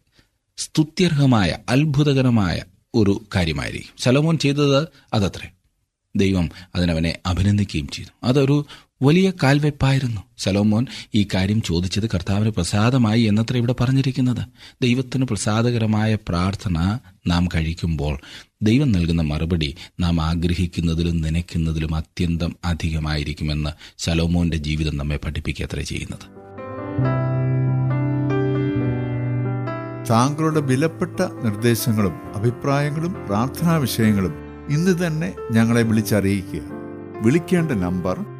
[0.57, 2.63] സ്തുത്യർഹമായ അത്ഭുതകരമായ
[2.95, 3.95] ഒരു കാര്യമായിരിക്കും.
[3.99, 5.51] ശലോമോൻ ചെയ്തത് അതത്രേ.
[6.17, 8.27] ദൈവം അതിനവനെ അഭിനന്ദിക്കുകയും ചെയ്തു.
[8.27, 8.67] അതൊരു
[9.03, 10.21] വലിയ കാൽവെപ്പായിരുന്നു.
[10.39, 14.47] സലോമോൻ ഈ കാര്യം ചോദിച്ചത് കർത്താവിന് പ്രസാദമായി എന്നത്ര ഇവിടെ പറഞ്ഞിരിക്കുന്നത്.
[14.83, 18.19] ദൈവത്തിന് പ്രസാദകരമായ പ്രാർത്ഥന നാം കഴിക്കുമ്പോൾ
[18.63, 26.41] ദൈവം നൽകുന്ന മറുപടി നാം ആഗ്രഹിക്കുന്നതിലും നനയ്ക്കുന്നതിലും അത്യന്തം അധികമായിരിക്കുമെന്ന് സലോമോന്റെ ജീവിതം നമ്മെ പഠിപ്പിക്കത്ര ചെയ്യുന്നത്.
[30.11, 34.35] താങ്കളുടെ വിലപ്പെട്ട നിർദ്ദേശങ്ങളും അഭിപ്രായങ്ങളും പ്രാർത്ഥനാ വിഷയങ്ങളും
[34.71, 36.61] ഇന്ന് തന്നെ ഞങ്ങളെ വിളിച്ചറിയിക്കുക.
[37.23, 38.40] വിളിക്കേണ്ട number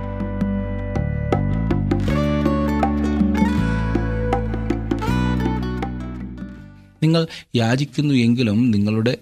[7.03, 9.17] നിങ്ങൾ യാചിക്കുന്നു എങ്കിലും നിങ്ങളുടെ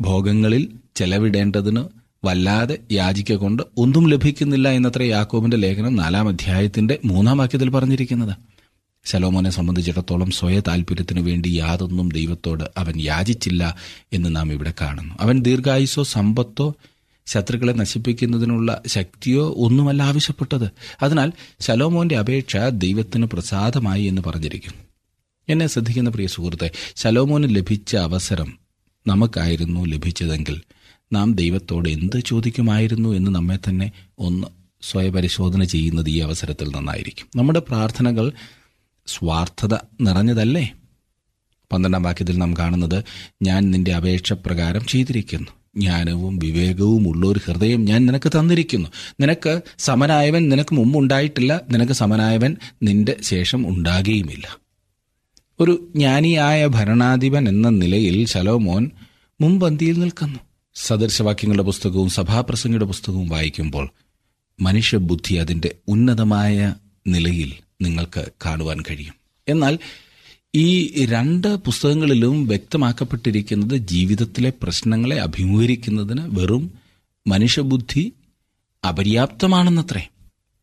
[0.00, 1.84] ഭോഗങ്ങളിൽ ചെലവിടേണ്ടതിന്
[2.24, 8.36] വല്ലാതെ യാചിക്കൊണ്ട് ഒന്നും ലഭിക്കുന്നില്ല എന്നത്ര യാക്കോബിന്റെ ലേഖനം നാലാം അധ്യായത്തിന്റെ മൂന്നാം വാക്യത്തിൽ പറഞ്ഞിരിക്കുന്നത്.
[9.04, 13.76] ശലോമോനെ സംബന്ധിച്ചിടത്തോളം സ്വയ താല്പര്യത്തിനു വേണ്ടി യാതൊന്നും ദൈവത്തോട് അവൻ യാചിച്ചില്ല
[14.12, 15.14] എന്ന് നാം ഇവിടെ കാണുന്നു.
[15.20, 16.74] അവൻ ദീർഘായുസോ സമ്പത്തോ
[17.26, 20.70] ശത്രുക്കളെ നശിപ്പിക്കുന്നതിനുള്ള ശക്തിയോ ഒന്നുമല്ല ആവശ്യപ്പെട്ടത്.
[21.02, 24.85] അതിനാൽ ശലോമോന്റെ അപേക്ഷ ദൈവത്തിന് പ്രസാദമായി എന്ന് പറഞ്ഞിരിക്കുന്നു.
[25.48, 28.58] എന്നെ ശ്രദ്ധിക്കുന്ന പ്രിയ സുഹൃത്തെ ശലോമോന് ലഭിച്ച അവസരം
[29.06, 30.60] നമുക്കായിരുന്നു ലഭിച്ചതെങ്കിൽ
[31.12, 34.46] നാം ദൈവത്തോട് എന്ത് ചോദിക്കുമായിരുന്നു എന്ന് നമ്മെ തന്നെ ഒന്ന്
[34.82, 37.26] സ്വയപരിശോധന ചെയ്യുന്നത് ഈ അവസരത്തിൽ നന്നായിരിക്കും.
[37.36, 38.32] നമ്മുടെ പ്രാർത്ഥനകൾ
[39.06, 40.72] സ്വാർത്ഥത നിറഞ്ഞതല്ലേ?
[41.72, 43.04] പന്ത്രണ്ടാം വാക്യത്തിൽ നാം കാണുന്നത്
[43.42, 45.48] ഞാൻ നിന്റെ അപേക്ഷ പ്രകാരം ചെയ്തിരിക്കുന്നു.
[45.76, 48.88] ജ്ഞാനവും വിവേകവും ഉള്ള ഒരു ഹൃദയം ഞാൻ നിനക്ക് തന്നിരിക്കുന്നു.
[49.20, 51.60] നിനക്ക് സമനായവൻ നിനക്ക് മുമ്പുണ്ടായിട്ടില്ല.
[51.70, 54.65] നിനക്ക് സമനായവൻ നിന്റെ ശേഷം ഉണ്ടാകുകയുമില്ല.
[55.60, 58.90] ഒരു ജ്ഞാനിയായ ഭരണാധിപൻ എന്ന നിലയിൽ ശലോമോൻ
[59.40, 60.38] മുമ്പന്തിയിൽ നിൽക്കുന്നു.
[60.74, 63.90] സദൃശവാക്യങ്ങളുടെ പുസ്തകവും സഭാപ്രസംഗയുടെ പുസ്തകവും വായിക്കുമ്പോൾ
[64.60, 66.74] മനുഷ്യബുദ്ധി അതിന്റെ ഉന്നതമായ
[67.06, 69.14] നിലയിൽ നിങ്ങൾക്ക് കാണുവാൻ കഴിയും.
[69.48, 69.78] എന്നാൽ
[70.54, 70.68] ഈ
[71.04, 76.72] രണ്ട് പുസ്തകങ്ങളിലും വ്യക്തമാക്കപ്പെട്ടിരിക്കുന്നത് ജീവിതത്തിലെ പ്രശ്നങ്ങളെ അഭിമുഖീകരിക്കുന്നതിന് വെറും
[77.26, 78.12] മനുഷ്യബുദ്ധി
[78.88, 80.08] അപര്യാപ്തമാണെന്നത്രേ.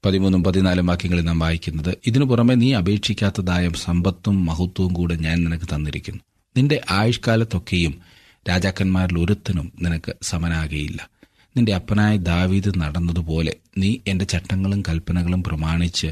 [0.06, 6.22] പതിമൂന്നും പതിനാലും വാക്യങ്ങളിൽ നാം വായിക്കുന്നത് ഇതിനു പുറമെ നീ അപേക്ഷിക്കാത്തതായ സമ്പത്തും മഹത്വവും കൂടെ ഞാൻ നിനക്ക് തന്നിരിക്കുന്നു.
[6.58, 8.02] നിന്റെ ആയുഷ്കാലത്തൊക്കെയും
[8.50, 11.10] രാജാക്കന്മാരിൽ ഒരുത്തനും നിനക്ക് സമനാകയില്ല.
[11.58, 16.08] നിന്റെ അപ്പനായ ദാവീദ് നടന്നതുപോലെ നീ എന്റെ ചട്ടങ്ങളും കൽപ്പനകളും പ്രമാണിച്ച്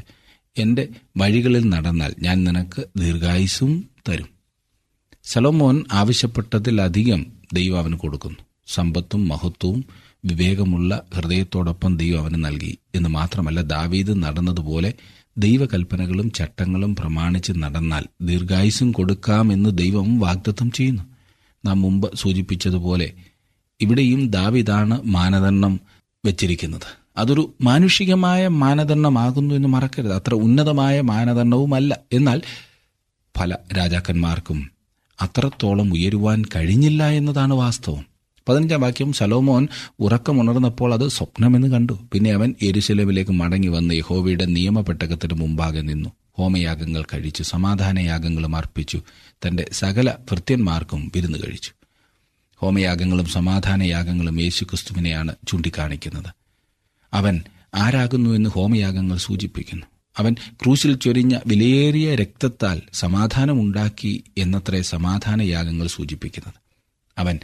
[0.58, 4.28] എന്റെ വഴികളിൽ നടന്നാൽ ഞാൻ നിനക്ക് ദീർഘായുസും തരും.
[5.24, 8.38] സലോമോൻ ആവശ്യപ്പെട്ടതിലധികം ദൈവം അവന് കൊടുക്കുന്നു.
[8.68, 9.86] സമ്പത്തും മഹത്വവും
[10.26, 14.94] വിവേകമുള്ള ഹൃദയത്തോടൊപ്പം ദൈവം അവന് നൽകി എന്ന് മാത്രമല്ല ദാവീദ് നടന്നതുപോലെ
[15.38, 21.04] ദൈവകൽപ്പനകളും ചട്ടങ്ങളും പ്രമാണിച്ച് നടന്നാൽ ദീർഘായുസും കൊടുക്കാമെന്ന് ദൈവം വാഗ്ദത്തം ചെയ്യുന്നു.
[21.66, 23.14] നാം മുമ്പ് സൂചിപ്പിച്ചതുപോലെ
[23.82, 25.80] ഇവിടെയും ദാവിദാണ് മാനദണ്ഡം
[26.26, 27.02] വെച്ചിരിക്കുന്നത്.
[27.18, 30.14] അതൊരു മാനുഷികമായ മാനദണ്ഡമാകുന്നു എന്ന് മറക്കരുത്.
[30.14, 32.00] അത്ര ഉന്നതമായ മാനദണ്ഡവുമല്ല.
[32.14, 32.42] എന്നാൽ
[33.40, 34.72] പല രാജാക്കന്മാർക്കും
[35.22, 38.11] അത്രത്തോളം ഉയരുവാൻ കഴിഞ്ഞില്ല എന്നതാണ് വാസ്തവം.
[38.50, 39.68] പതിനഞ്ചാം വാക്യം സലോമോൻ
[40.00, 42.00] ഉറക്കമുണർന്നപ്പോൾ അത് സ്വപ്നമെന്ന് കണ്ടു.
[42.12, 46.10] പിന്നെ അവൻ എരുശലമിലേക്ക് മടങ്ങി വന്ന് യഹോവയുടെ നിയമപ്പെട്ടകത്തിന് മുമ്പാകെ നിന്നു.
[46.38, 49.02] ഹോമയാഗങ്ങൾ കഴിച്ചു സമാധാനയാഗങ്ങളും അർപ്പിച്ചു
[49.48, 51.72] തന്റെ സകല ഭൃത്യന്മാർക്കും വിരുന്ന് കഴിച്ചു.
[52.58, 56.34] ഹോമയാഗങ്ങളും സമാധാനയാഗങ്ങളും യേശുക്രിസ്തുവിനെയാണ് ചൂണ്ടിക്കാണിക്കുന്നത്.
[57.14, 57.42] അവൻ
[57.76, 59.86] ആരാകുന്നു എന്ന് ഹോമയാഗങ്ങൾ സൂചിപ്പിക്കുന്നു.
[60.18, 66.54] അവൻ ക്രൂശിൽ ചൊരിഞ്ഞ വിലയേറിയ രക്തത്താൽ സമാധാനമുണ്ടാക്കി എന്നത്രേ സമാധാനയാഗങ്ങൾ സൂചിപ്പിക്കുന്നത്.
[67.18, 67.40] അവൻ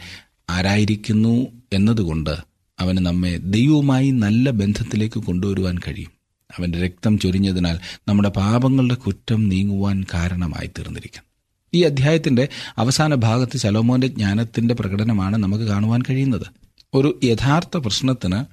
[0.50, 2.36] ആരായിരിക്കുന്നു എന്നതുകൊണ്ട്
[2.80, 6.10] അവന് നമ്മെ ദൈവവുമായി നല്ല ബന്ധത്തിലേക്ക് കൊണ്ടുവരുവാൻ കഴിയും.
[6.58, 11.28] അവന്റെ രക്തം ചൊരിഞ്ഞതിനാൽ നമ്മുടെ പാപങ്ങളുടെ കുറ്റം നീങ്ങുവാൻ കാരണമായി തീർന്നിരിക്കുന്നു
[11.74, 16.46] ഈ അധ്യായത്തിന്റെ അവസാന ഭാഗത്ത് ശലോമോന്റെ ജ്ഞാനത്തിന്റെ പ്രകടനമാണ് നമുക്ക് കാണുവാൻ കഴിയുന്നത്.
[16.94, 18.44] ഒരു യഥാർത്ഥ പ്രശ്നത്തിന്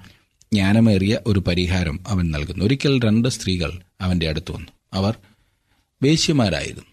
[0.54, 2.66] ജ്ഞാനമേറിയ ഒരു പരിഹാരം അവൻ നൽകുന്നു.
[2.66, 4.68] ഒരിക്കൽ രണ്ട് സ്ത്രീകൾ അവന്റെ അടുത്ത് വന്നു.
[4.94, 5.18] അവർ
[6.04, 6.86] വേശ്യമാരായിരുന്നു.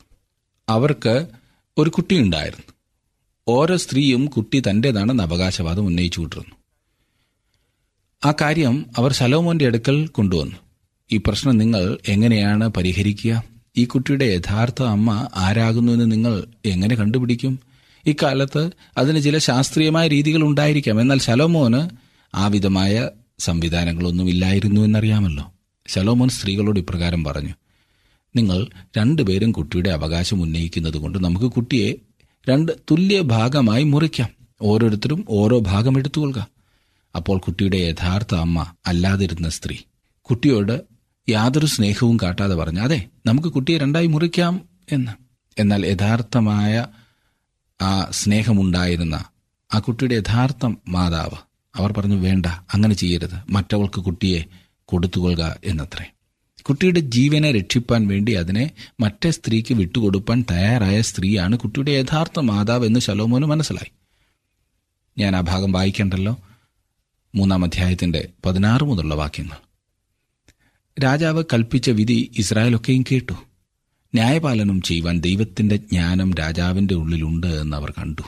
[0.68, 1.26] അവർക്ക്
[1.78, 2.71] ഒരു കുട്ടിയുണ്ടായിരുന്നു.
[3.48, 6.54] ഓരോ സ്ത്രീയും കുട്ടി തന്റെതാണെന്ന് അവകാശവാദം ഉന്നയിച്ചു വിട്ടിരുന്നു
[8.24, 10.56] ആ കാര്യം അവർ ശലോമോന്റെ അടുക്കൽ കൊണ്ടുവന്നു.
[11.12, 13.44] ഈ പ്രശ്നം നിങ്ങൾ എങ്ങനെയാണ് പരിഹരിക്കുക?
[13.76, 17.58] ഈ കുട്ടിയുടെ യഥാർത്ഥ അമ്മ ആരാകുന്നുവെന്ന് നിങ്ങൾ എങ്ങനെ കണ്ടുപിടിക്കും?
[18.06, 21.00] ഇക്കാലത്ത് അതിന് ചില ശാസ്ത്രീയമായ രീതികൾ ഉണ്ടായിരിക്കാം.
[21.00, 21.88] എന്നാൽ ശലോമോന്
[22.34, 25.52] ആ വിധമായ സംവിധാനങ്ങളൊന്നും ഇല്ലായിരുന്നു എന്നറിയാമല്ലോ.
[25.88, 27.54] ശലോമോൻ സ്ത്രീകളോട് ഇപ്രകാരം പറഞ്ഞു.
[28.36, 28.66] നിങ്ങൾ
[28.98, 31.94] രണ്ടുപേരും കുട്ടിയുടെ അവകാശം ഉന്നയിക്കുന്നത് കൊണ്ട് നമുക്ക് കുട്ടിയെ
[32.48, 34.28] രണ്ട് തുല്യ ഭാഗമായി മുറിക്കാം.
[34.62, 36.46] ഓരോരുത്തരും ഓരോ ഭാഗം എടുത്തുകൊള്ളുക.
[37.16, 39.76] അപ്പോൾ കുട്ടിയുടെ യഥാർത്ഥ അമ്മ അല്ലാതിരുന്ന സ്ത്രീ.
[40.22, 40.82] കുട്ടിയോട്
[41.28, 44.60] യാതൊരു സ്നേഹവും കാട്ടാതെ പറഞ്ഞു അതെ നമുക്ക് കുട്ടിയെ രണ്ടായി മുറിക്കാം
[44.92, 45.12] എന്ന്.
[45.58, 46.86] എന്നാൽ യഥാർത്ഥമായ
[47.82, 49.24] ആ സ്നേഹമുണ്ടായിരുന്ന
[49.74, 51.36] ആ കുട്ടിയുടെ യഥാർത്ഥ മാതാവ്
[51.76, 53.52] അവർ പറഞ്ഞു വേണ്ട അങ്ങനെ ചെയ്യരുത്.
[53.52, 54.44] മറ്റവൾക്ക് കുട്ടിയെ
[54.84, 56.11] കൊടുത്തുകൊള്ളുക എന്നത്രേ.
[56.62, 58.70] കുട്ടിയുടെ ജീവനെ രക്ഷിപ്പാൻ വേണ്ടി അതിനെ
[59.00, 63.92] മറ്റേ സ്ത്രീക്ക് വിട്ടുകൊടുപ്പാൻ തയ്യാറായ സ്ത്രീയാണ് കുട്ടിയുടെ യഥാർത്ഥ മാതാവ് എന്ന് ശലോമോന് മനസ്സിലായി.
[65.18, 66.42] ഞാൻ ആ ഭാഗം വായിക്കണ്ടല്ലോ?
[67.34, 69.56] മൂന്നാം അധ്യായത്തിന്റെ പതിനാറ് മുതലുള്ള വാക്യങ്ങൾ.
[71.04, 73.32] രാജാവ് കൽപ്പിച്ച വിധി ഇസ്രായേലൊക്കെയും കേട്ടു.
[74.14, 78.22] ന്യായപാലനം ചെയ്യുവാൻ ദൈവത്തിന്റെ ജ്ഞാനം രാജാവിന്റെ ഉള്ളിലുണ്ട് എന്ന് അവർ കണ്ടു.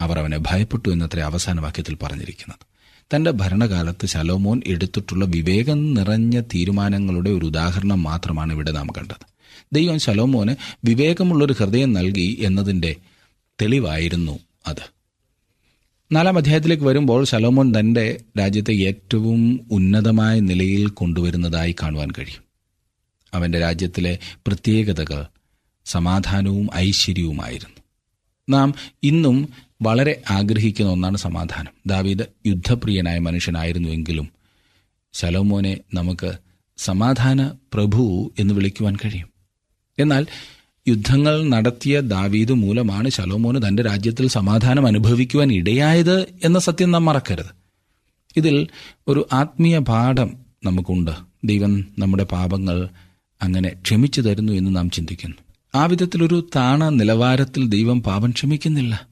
[0.00, 2.67] അവർ അവനെ ഭയപ്പെട്ടു എന്നത്ര അവസാന വാക്യത്തിൽ പറഞ്ഞിരിക്കുന്നത്.
[3.14, 9.26] തന്റെ ഭരണകാലത്ത് ശലോമോൻ എടുത്തിട്ടുള്ള വിവേകം നിറഞ്ഞ തീരുമാനങ്ങളുടെ ഒരു ഉദാഹരണം മാത്രമാണ് ഇവിടെ നാം കണ്ടത്.
[9.72, 12.96] ദൈവം ശലോമോന് വിവേകമുള്ളൊരു ഹൃദയം നൽകി എന്നതിന്റെ
[13.62, 14.98] തെളിവായിരുന്നു അത്.
[16.12, 22.42] നാലാം അധ്യായത്തിലേക്ക് വരുമ്പോൾ ശലോമോൻ തന്റെ രാജ്യത്തെ ഏറ്റവും ഉന്നതമായ നിലയിൽ കൊണ്ടുവരുന്നതായി കാണുവാൻ കഴിയും.
[23.34, 25.26] അവന്റെ രാജ്യത്തിലെ പ്രത്യേകതകൾ
[25.86, 27.80] സമാധാനവും ഐശ്വര്യവുമായിരുന്നു.
[28.48, 29.48] നാം ഇന്നും
[29.82, 31.72] വളരെ ആഗ്രഹിക്കുന്ന ഒന്നാണ് സമാധാനം.
[31.86, 34.28] ദാവീദ് യുദ്ധപ്രിയനായ മനുഷ്യനായിരുന്നുവെങ്കിലും
[35.12, 36.32] ശലോമോനെ നമുക്ക്
[36.78, 39.28] സമാധാന പ്രഭു എന്ന് വിളിക്കുവാൻ കഴിയും.
[39.98, 40.26] എന്നാൽ
[40.88, 47.54] യുദ്ധങ്ങൾ നടത്തിയ ദാവീദ് മൂലമാണ് ശലോമോന് തന്റെ രാജ്യത്തിൽ സമാധാനം അനുഭവിക്കുവാൻ ഇടയായത് എന്ന സത്യം നാം മറക്കരുത്.
[48.36, 48.66] ഇതിൽ
[49.08, 50.30] ഒരു ആത്മീയ പാഠം
[50.64, 51.10] നമുക്കുണ്ട്.
[51.44, 52.88] ദൈവം നമ്മുടെ പാപങ്ങൾ
[53.42, 55.36] അങ്ങനെ ക്ഷമിച്ചു തരുന്നു എന്ന് നാം ചിന്തിക്കുന്നു.
[55.74, 59.08] ആ വിധത്തിലൊരു താണ നിലവാരത്തിൽ ദൈവം പാപം ക്ഷമിക്കുന്നില്ല.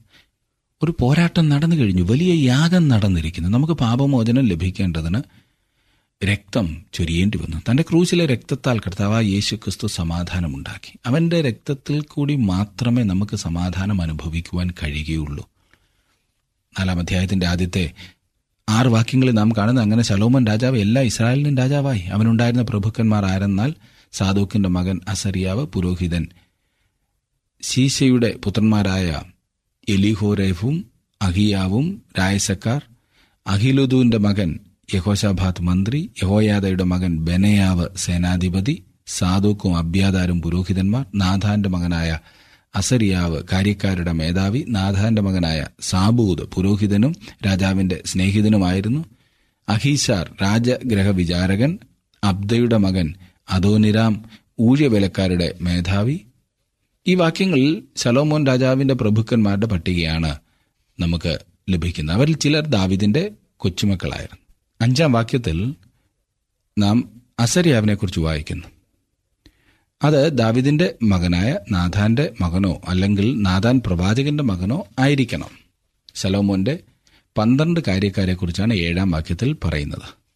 [0.83, 2.01] ഒരു പോരാട്ടം നടന്നു കഴിഞ്ഞു.
[2.03, 3.49] വലിയ യാഗം നടന്നിരിക്കുന്നു.
[3.49, 5.21] നമുക്ക് പാപമോചനം ലഭിക്കേണ്ടതിന്
[6.25, 7.61] രക്തം ചൊരിയേണ്ടി വന്നു.
[7.71, 10.99] തന്റെ ക്രൂശിലെ രക്തത്താൽ കർത്താവ് യേശു ക്രിസ്തു സമാധാനമുണ്ടാക്കി.
[11.05, 15.49] അവന്റെ രക്തത്തിൽ കൂടി മാത്രമേ നമുക്ക് സമാധാനം അനുഭവിക്കുവാൻ കഴിയുകയുള്ളൂ.
[16.79, 17.91] നാലാം അധ്യായത്തിന്റെ ആദ്യത്തെ
[18.69, 22.01] ആറ് വാക്യങ്ങളിൽ നാം കാണുന്നത് അങ്ങനെ ശലോമൻ രാജാവ് എല്ലാ ഇസ്രായേലിനും രാജാവായി.
[22.01, 23.73] അവനുണ്ടായിരുന്ന പ്രഭുക്കന്മാർ ആരെന്നാൽ?
[24.11, 26.27] സാദൂക്കിന്റെ മകൻ അസറിയാവ് പുരോഹിതൻ
[27.61, 29.21] ശീശയുടെ പുത്രന്മാരായ
[29.87, 30.85] എലിഹോരേഫും
[31.21, 31.85] അഹിയാവും
[32.19, 32.81] രായസക്കാർ
[33.47, 34.59] അഹിലുദുവിന്റെ മകൻ
[34.93, 42.19] യഹോശാഭാത്ത് മന്ത്രി യഹോയാദയുടെ മകൻ ബെനയാവ് സേനാധിപതി സാധുക്കും അബ്യാദാരും പുരോഹിതന്മാർ നാഥാന്റെ മകനായ
[42.75, 49.05] അസരിയാവ് കാര്യക്കാരുടെ മേധാവി നാഥാന്റെ മകനായ സാബൂദ് പുരോഹിതനും രാജാവിന്റെ സ്നേഹിതനുമായിരുന്നു.
[49.69, 51.79] അഹീസാർ രാജഗ്രഹ വിചാരകൻ
[52.23, 53.13] അബ്ദയുടെ മകൻ
[53.49, 54.25] അദോനിരാം
[54.59, 56.26] ഊഴവേലക്കാരുടെ മേധാവി
[57.07, 60.39] ഈ വാക്യങ്ങൾ ശലോമോൻ രാജാവിന്റെ പ്രഭുക്കന്മാരുടെ പട്ടികയാണ്
[60.99, 61.39] നമുക്ക്
[61.69, 62.15] ലഭിക്കുന്നത്.
[62.15, 64.37] അവരിൽ ചിലർ ദാവിദിന്റെ കൊച്ചുമക്കളായിരുന്നു.
[64.81, 65.75] അഞ്ചാം വാക്യത്തിൽ
[66.77, 68.67] നാം അസരിയാവിനെ കുറിച്ച് വായിക്കുന്നു.
[70.03, 75.49] അത് ദാവിദിന്റെ മകനായ നാഥാന്റെ മകനോ അല്ലെങ്കിൽ നാഥാൻ പ്രവാചകന്റെ മകനോ ആയിരിക്കണം.
[76.15, 76.79] ശലോമോന്റെ
[77.37, 80.26] പന്ത്രണ്ട് കാര്യക്കാരെക്കുറിച്ചാണ് ഏഴാം വാക്യത്തിൽ പറയുന്നത്.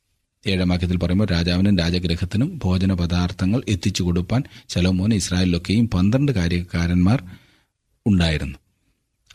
[0.47, 7.23] ഏഴാം വാക്യത്തിൽ പറയുമ്പോൾ രാജാവിനും രാജഗ്രഹത്തിനും ഭോജന പദാർത്ഥങ്ങൾ എത്തിച്ചു കൊടുപ്പാൻ ശലോമോൻ ഇസ്രായേലിലൊക്കെയും പന്ത്രണ്ട് കാര്യക്കാരന്മാർ
[8.07, 8.57] ഉണ്ടായിരുന്നു.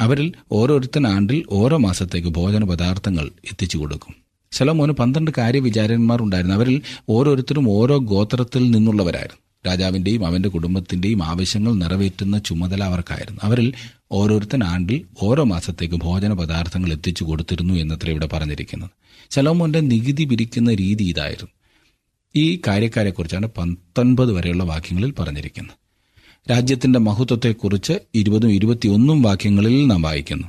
[0.01, 4.15] അവരിൽ ഓരോരുത്തൻ ആണ്ടിൽ ഓരോ മാസത്തേക്ക് ഭോജന പദാർത്ഥങ്ങൾ എത്തിച്ചു കൊടുക്കും.
[4.53, 6.57] ശലോമോന് പന്ത്രണ്ട് കാര്യവിചാരന്മാർ ഉണ്ടായിരുന്നു.
[6.57, 9.41] അവരിൽ ഓരോരുത്തരും ഓരോ ഗോത്രത്തിൽ നിന്നുള്ളവരായിരുന്നു.
[9.67, 13.41] രാജാവിന്റെയും അവന്റെ കുടുംബത്തിന്റെയും ആവശ്യങ്ങൾ നിറവേറ്റുന്ന ചുമതല അവർക്കായിരുന്നു.
[13.43, 13.73] അവരിൽ
[14.13, 18.91] ഓരോരുത്തൻ ആണ്ടിൽ ഓരോ മാസത്തേക്ക് ഭോജന പദാർത്ഥങ്ങൾ എത്തിച്ചു കൊടുത്തിരുന്നു എന്നത്ര ഇവിടെ പറഞ്ഞിരിക്കുന്നത്.
[19.31, 21.49] ശലോമോന്റെ നികുതി പിരിക്കുന്ന രീതി ഇതായിരുന്നു.
[22.37, 25.87] ഈ കാര്യക്കാരെക്കുറിച്ചാണ് പത്തൊൻപത് വരെയുള്ള വാക്യങ്ങളിൽ പറഞ്ഞിരിക്കുന്നത്.
[26.51, 30.49] രാജ്യത്തിന്റെ മഹത്വത്തെക്കുറിച്ച് ഇരുപതും ഇരുപത്തിയൊന്നും വാക്യങ്ങളിൽ നാം വായിക്കുന്നു.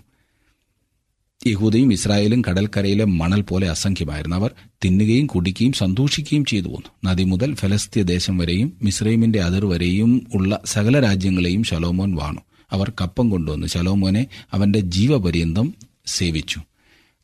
[1.48, 4.36] യഹൂദയും ഇസ്രായേലും കടൽക്കരയിലെ മണൽ പോലെ അസംഖ്യമായിരുന്നു.
[4.36, 4.52] അവർ
[4.86, 7.12] തിന്നുകയും കുടിക്കുകയും സന്തോഷിക്കുകയും ചെയ്തു പോന്നു.
[7.12, 12.42] നദി മുതൽ ഫലസ്തീയ ദേശം വരെയും മിസ്രൈമിന്റെ അതിർ വരെയും ഉള്ള സകല രാജ്യങ്ങളെയും ശലോമോൻ വാണു.
[12.72, 13.68] അവർ കപ്പം കൊണ്ടുവന്നു.
[13.68, 15.74] ശലോമോനെ അവന്റെ ജീവപര്യന്തം
[16.06, 16.62] സേവിച്ചു.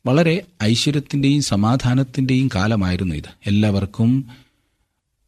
[0.06, 3.30] വളരെ ഐശ്വര്യത്തിന്റെയും സമാധാനത്തിന്റെയും കാലമായിരുന്നു ഇത്.
[3.46, 4.24] എല്ലാവർക്കും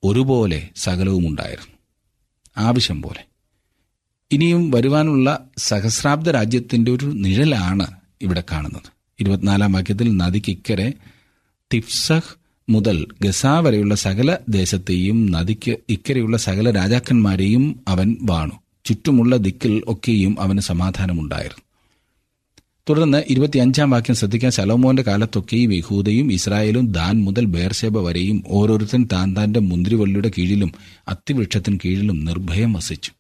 [0.05, 1.77] ഒരുപോലെ സകലവും ഉണ്ടായിരുന്നു
[2.57, 3.25] ആവശ്യം പോലെ.
[4.33, 7.87] ഇനിയും വരുവാനുള്ള സഹസ്രാബ്ദ രാജ്യത്തിന്റെ ഒരു നിഴലാണ്
[8.23, 8.93] ഇവിടെ കാണുന്നത്.
[9.21, 10.93] ഇരുപത്തിനാലാം വാക്യത്തിൽ നദിക്ക് ഇക്കരെ
[11.75, 18.66] തിഫ്സഹ് മുതൽ ഗസ വരെയുള്ള സകല ദേശത്തെയും നദിക്ക് ഇക്കരെയുള്ള സകല രാജാക്കന്മാരെയും അവൻ വാണു.
[18.87, 21.63] ചുറ്റുമുള്ള ദിക്കിൽ ഒക്കെയും അവന് സമാധാനമുണ്ടായിരുന്നു.
[22.89, 29.61] തുടർന്ന് ഇരുപത്തിയഞ്ചാം വാക്യം ശ്രദ്ധിക്കാൻ ശലോമോന്റെ കാലത്തൊക്കെയും യഹൂദയും ഇസ്രായേലും ദാൻ മുതൽ ബേർഷേബ വരെയും ഓരോരുത്തൻ താൻ താന്റെ
[29.61, 30.73] മുന്തിരിവള്ളിയുടെ കീഴിലും
[31.09, 33.13] അത്തിവൃക്ഷത്തിന് കീഴിലും നിർഭയം വസിച്ചു.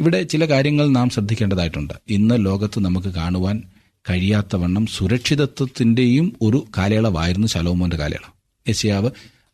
[0.00, 1.94] ഇവിടെ ചില കാര്യങ്ങൾ നാം ശ്രദ്ധിക്കേണ്ടതായിട്ടുണ്ട്.
[2.08, 3.62] ഇന്ന് ലോകത്ത് നമുക്ക് കാണുവാൻ
[4.10, 8.32] കഴിയാത്തവണ്ണം സുരക്ഷിതത്വത്തിന്റെയും ഒരു കാലയളവായിരുന്നു ശലോമോന്റെ കാലയളവ്.
[8.70, 9.10] യശയാവ്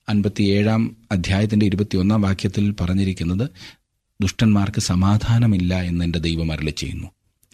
[0.08, 3.50] അൻപത്തിയേഴാം അധ്യായത്തിന്റെ ഇരുപത്തിയൊന്നാം വാക്യത്തിൽ പറഞ്ഞിരിക്കുന്നത്
[4.22, 7.08] ദുഷ്ടന്മാർക്ക് സമാധാനമില്ല എന്ന് എന്റെ ദൈവം അരളി ചെയ്യുന്നു.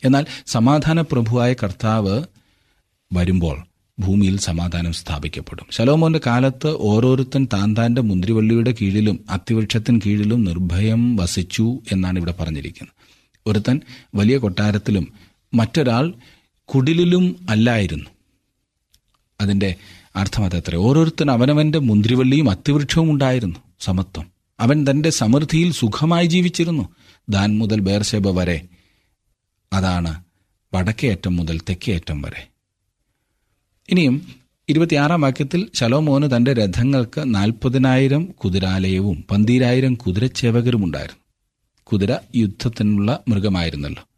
[0.05, 2.23] എന്നാൽ സമാധാന പ്രഭുവായ കർത്താവ്
[3.13, 3.67] വരുമ്പോൾ
[3.99, 5.67] ഭൂമിയിൽ സമാധാനം സ്ഥാപിക്കപ്പെടും.
[5.71, 12.95] ശലോമോന്റെ കാലത്ത് ഓരോരുത്തൻ താൻ താന്റെ മുന്തിരിവള്ളിയുടെ കീഴിലും അത്തിവൃക്ഷത്തിന് കീഴിലും നിർഭയം വസിച്ചു എന്നാണ് ഇവിടെ പറഞ്ഞിരിക്കുന്നത്.
[13.47, 13.81] ഒരുത്തൻ
[14.15, 15.13] വലിയ കൊട്ടാരത്തിലും
[15.55, 16.13] മറ്റൊരാൾ
[16.65, 18.11] കുടിലിലും അല്ലായിരുന്നു.
[19.41, 19.75] അതിന്റെ
[20.17, 23.57] അർത്ഥം അതത്ര ഓരോരുത്തൻ അവനവന്റെ മുന്തിരിവള്ളിയും അത്തിവൃക്ഷവും ഉണ്ടായിരുന്നു.
[23.81, 24.38] സമത്വം.
[24.61, 26.89] അവൻ തന്റെ സമൃദ്ധിയിൽ സുഖമായി ജീവിച്ചിരുന്നു.
[27.29, 28.69] ദാൻ മുതൽ ബേർഷേബ വരെ.
[29.73, 30.25] അതാണ്
[30.75, 32.49] വടക്കേയറ്റം മുതൽ തെക്കേയറ്റം വരെ.
[33.89, 34.29] ഇനിയും
[34.69, 41.23] ഇരുപത്തിയാറാം വാക്യത്തിൽ ശലോമോന് തന്റെ രഥങ്ങൾക്ക് നാൽപ്പതിനായിരം കുതിരാലയവും പന്തീരായിരം കുതിരച്ചേവകരും ഉണ്ടായിരുന്നു.
[41.83, 44.09] കുതിര യുദ്ധത്തിനുള്ള മൃഗമായിരുന്നല്ലോ.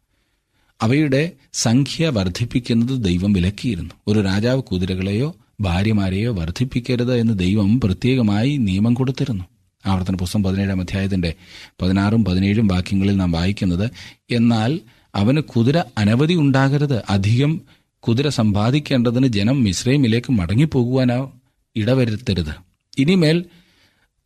[0.81, 3.95] അവയുടെ സംഖ്യ വർദ്ധിപ്പിക്കുന്നത് ദൈവം വിലക്കിയിരുന്നു.
[4.07, 9.43] ഒരു രാജാവ് കുതിരകളെയോ ഭാര്യമാരെയോ വർദ്ധിപ്പിക്കരുത് എന്ന് ദൈവം പ്രത്യേകമായി നിയമം കൊടുത്തിരുന്നു.
[9.85, 11.33] ആവർത്തന പുസ്തകം പതിനേഴാം അധ്യായത്തിന്റെ
[11.81, 13.91] പതിനാറും പതിനേഴും വാക്യങ്ങളിൽ നാം വായിക്കുന്നത്
[14.31, 14.79] എന്നാൽ
[15.15, 17.03] അവന് കുതിര അനവധി ഉണ്ടാകരുത്.
[17.09, 17.61] അധികം
[17.99, 21.33] കുതിര സമ്പാദിക്കേണ്ടതിന് ജനം മിശ്രൈമിലേക്ക് മടങ്ങിപ്പോകുവാനോ
[21.75, 22.55] ഇടവരുത്തരുത്.
[22.97, 23.45] ഇനിമേൽ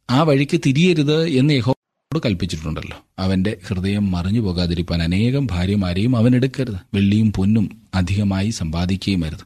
[0.10, 3.06] ആ വഴിക്ക് തിരിയരുത് എന്ന് യഹോട് കൽപ്പിച്ചിട്ടുണ്ടല്ലോ.
[3.20, 6.76] അവന്റെ ഹൃദയം മറിഞ്ഞു പോകാതിരിക്കാൻ അനേകം ഭാര്യമാരെയും അവൻ എടുക്കരുത്.
[6.94, 9.46] വെള്ളിയും പൊന്നും അധികമായി സമ്പാദിക്കുകയും അരുത്.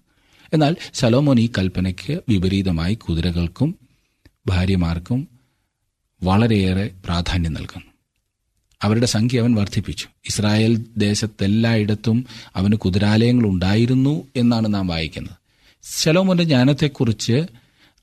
[0.54, 3.76] എന്നാൽ ശലോമോൻ ഈ കൽപ്പനയ്ക്ക് വിപരീതമായി കുതിരകൾക്കും
[4.48, 5.39] ഭാര്യമാർക്കും
[6.24, 7.90] വളരെയേറെ പ്രാധാന്യം നൽകുന്നു.
[8.82, 10.08] അവരുടെ സംഖ്യ അവൻ വർദ്ധിപ്പിച്ചു.
[10.30, 15.36] ഇസ്രായേൽ ദേശത്തെല്ലായിടത്തും അവന് കുതിരാലയങ്ങൾ ഉണ്ടായിരുന്നു എന്നാണ് നാം വായിക്കുന്നത്.
[16.02, 17.44] ശലോമോന്റെ ജ്ഞാനത്തെക്കുറിച്ച്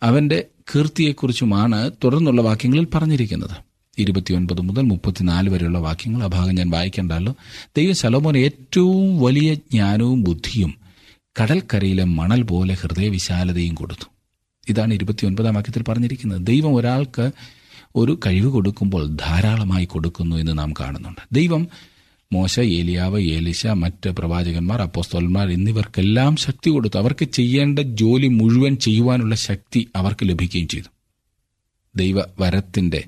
[0.03, 3.67] അവന്റെ കീർത്തിയെക്കുറിച്ചുമാണ് തുടർന്നുള്ള വാക്യങ്ങളിൽ പറഞ്ഞിരിക്കുന്നത്.
[3.99, 7.37] ഇരുപത്തിയൊൻപത് മുതൽ മുപ്പത്തിനാല് വരെയുള്ള വാക്യങ്ങൾ ആ ഭാഗം ഞാൻ വായിക്കേണ്ടല്ലോ.
[7.77, 10.75] ദൈവം ശലോമോൻ ഏറ്റവും വലിയ ജ്ഞാനവും ബുദ്ധിയും
[11.43, 14.09] കടൽക്കരയിലെ മണൽ പോലെ ഹൃദയവിശാലതയും കൊടുത്തു.
[14.69, 16.47] ഇതാണ് ഇരുപത്തിയൊൻപതാം വാക്യത്തിൽ പറഞ്ഞിരിക്കുന്നത്.
[16.47, 17.31] ദൈവം ഒരാൾക്ക്
[17.97, 21.21] ഒരു കഴിവ് കൊടുക്കുമ്പോൾ ധാരാളമായി കൊടുക്കുന്നു എന്ന് നാം കാണുന്നുണ്ട്.
[21.33, 21.69] ദൈവം
[22.33, 26.99] മോശ ഏലിയാവ് ഏലിശ മറ്റ് പ്രവാചകന്മാർ അപ്പോസ്തോലന്മാർ എന്നിവർക്കെല്ലാം ശക്തി കൊടുത്തു.
[26.99, 30.87] അവർക്ക് ചെയ്യേണ്ട ജോലി മുഴുവൻ ചെയ്യുവാനുള്ള ശക്തി അവർക്ക് ലഭിക്കുകയും ചെയ്തു.
[31.97, 33.05] ദൈവ വരത്തിന്റെ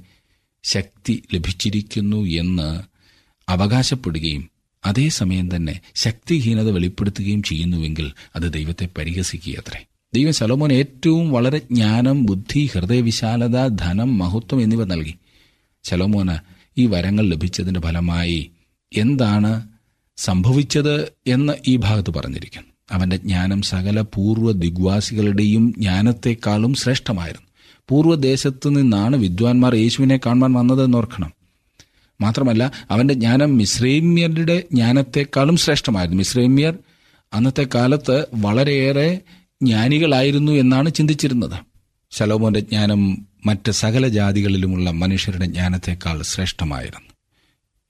[0.64, 2.82] ശക്തി ലഭിച്ചിരിക്കുന്നു എന്ന്
[3.48, 4.50] അവകാശപ്പെടുകയും
[4.86, 9.86] അതേസമയം തന്നെ ശക്തിഹീനത വെളിപ്പെടുത്തുകയും ചെയ്യുന്നുവെങ്കിൽ അത് ദൈവത്തെ പരിഹസിക്കുകയത്രേ.
[10.14, 15.14] ദൈവം ശലോമോൻ ഏറ്റവും വളരെ ജ്ഞാനം ബുദ്ധി ഹൃദയവിശാലത ധനം മഹത്വം എന്നിവ നൽകി.
[15.84, 16.36] ശലോമോന്
[16.80, 18.50] ഈ വരങ്ങൾ ലഭിച്ചതിന്റെ ഫലമായി
[18.96, 19.68] എന്താണ്
[20.16, 22.72] സംഭവിച്ചത് എന്ന് ഈ ഭാഗത്ത് പറഞ്ഞിരിക്കുന്നു.
[22.92, 27.46] അവന്റെ ജ്ഞാനം സകല പൂർവ ദിഗ്വാസികളുടെയും ജ്ഞാനത്തെക്കാളും ശ്രേഷ്ഠമായിരുന്നു.
[27.88, 31.32] പൂർവദേശത്ത് നിന്നാണ് വിദ്വാൻമാർ യേശുവിനെ കാണുവാൻ വന്നതെന്ന് ഓർക്കണം
[32.20, 36.18] മാത്രമല്ല അവന്റെ ജ്ഞാനം മിശ്രൈമ്യരുടെ ജ്ഞാനത്തെക്കാളും ശ്രേഷ്ഠമായിരുന്നു.
[36.18, 36.78] മിശ്രൈമ്യർ
[37.32, 39.20] അന്നത്തെ കാലത്ത് വളരെയേറെ
[39.62, 41.60] ജ്ഞാനികളായിരുന്നു എന്നാണ് ചിന്തിച്ചിരുന്നത്.
[42.10, 47.10] ശലോമോന്റെ ജ്ഞാനം മറ്റ് സകല ജാതികളിലുമുള്ള മനുഷ്യരുടെ ജ്ഞാനത്തെക്കാൾ ശ്രേഷ്ഠമായിരുന്നു.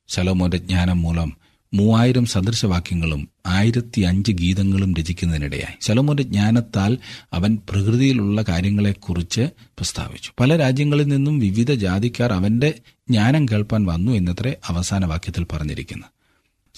[0.09, 1.37] ശലോമോന്റെ ജ്ഞാനം മൂലം
[1.75, 5.77] മൂവായിരം സദൃശവാക്യങ്ങളും ആയിരത്തി അഞ്ച് ഗീതങ്ങളും രചിക്കുന്നതിനിടയായി.
[5.81, 6.99] ശലോമോന്റെ ജ്ഞാനത്താൽ
[7.33, 10.33] അവൻ പ്രകൃതിയിലുള്ള കാര്യങ്ങളെക്കുറിച്ച് പ്രസ്താവിച്ചു.
[10.41, 12.75] പല രാജ്യങ്ങളിൽ നിന്നും വിവിധ ജാതിക്കാർ അവന്റെ
[13.11, 16.18] ജ്ഞാനം കേൾപ്പാൻ വന്നു എന്നത്രേ അവസാന വാക്യത്തിൽ പറഞ്ഞിരിക്കുന്നത്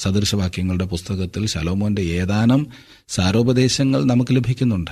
[0.01, 2.67] സദൃശവാക്യങ്ങളുടെ പുസ്തകത്തിൽ ശലോമോന്റെ ഏതാനും
[3.09, 4.91] സാരോപദേശങ്ങൾ നമുക്ക് ലഭിക്കുന്നുണ്ട്.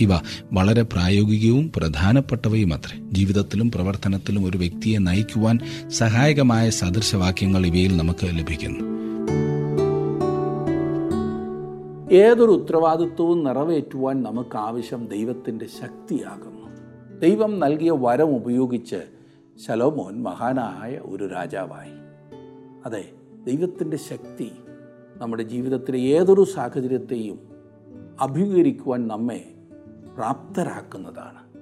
[0.00, 0.10] ഇവ
[0.52, 5.58] വളരെ പ്രായോഗികവും പ്രധാനപ്പെട്ടവയും അത്രേ ജീവിതത്തിലും പ്രവർത്തനത്തിലും ഒരു വ്യക്തിയെ നയിക്കുവാൻ
[5.88, 8.84] സഹായകമായ സദൃശവാക്യങ്ങൾ ഇവയിൽ നമുക്ക് ലഭിക്കുന്നു.
[12.14, 16.66] ഏതൊരു ഉത്തരവാദിത്വവും നിറവേറ്റുവാൻ നമുക്ക് ആവശ്യം ദൈവത്തിന്റെ ശക്തിയാകുന്നു.
[17.20, 19.00] ദൈവം നൽകിയ വരം ഉപയോഗിച്ച്
[19.66, 21.94] ശലോമോൻ മഹാനായ ഒരു രാജാവായി.
[22.86, 23.04] അതെ
[23.46, 24.52] ദൈവത്തിന്റെ ശക്തി
[25.16, 27.38] നമ്മുടെ ജീവിതത്തിലെ ഏതൊരു സാഹചര്യത്തെയും
[28.20, 29.54] അഭിമുഖീകരിക്കുവാൻ നമ്മെ
[30.16, 31.58] പ്രാപ്തരാക്കുന്നതാണ്.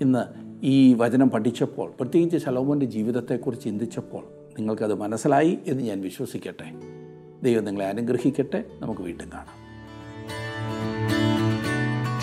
[0.00, 0.24] ഇന്ന്
[0.62, 4.24] ഈ വചനം പഠിച്ചപ്പോൾ പ്രത്യേകിച്ച് ശലോമോന്റെ ജീവിതത്തെക്കുറിച്ച് ചിന്തിച്ചപ്പോൾ
[4.58, 6.64] നിങ്ങൾക്കത് മനസ്സിലായി എന്ന് ഞാൻ വിശ്വസിക്കട്ടെ.
[7.42, 8.64] ദൈവം നിങ്ങളെ അനുഗ്രഹിക്കട്ടെ.
[8.80, 9.64] നമുക്ക് വീണ്ടും കാണാം.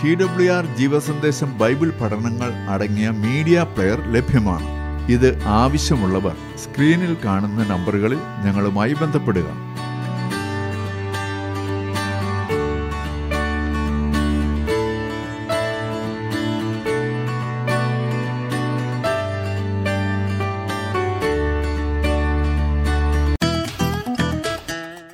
[0.03, 4.80] ടി ഡബ്ല്യു ആർ ജീവസന്ദേശം ബൈബിൾ പഠനങ്ങൾ അടങ്ങിയ മീഡിയ പ്ലെയർ ലഭ്യമാണ്.
[5.09, 9.71] ഇത് ആവശ്യമുള്ളവർ സ്ക്രീനിൽ കാണുന്ന നമ്പറുകളിൽ ഞങ്ങളുമായി ബന്ധപ്പെടുക.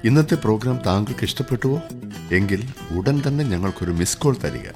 [0.03, 1.81] ഇന്നത്തെ പ്രോഗ്രാം താങ്കൾക്ക് ഇഷ്ടപ്പെട്ടുവോ?
[2.31, 4.69] എങ്കിൽ ഉടൻ തന്നെ ഞങ്ങൾക്കൊരു മിസ് കോൾ തരിക.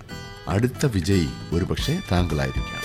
[0.47, 2.81] അടുത്ത വിജയി ഒരുപക്ഷെ താങ്കളായിരിക്കാം.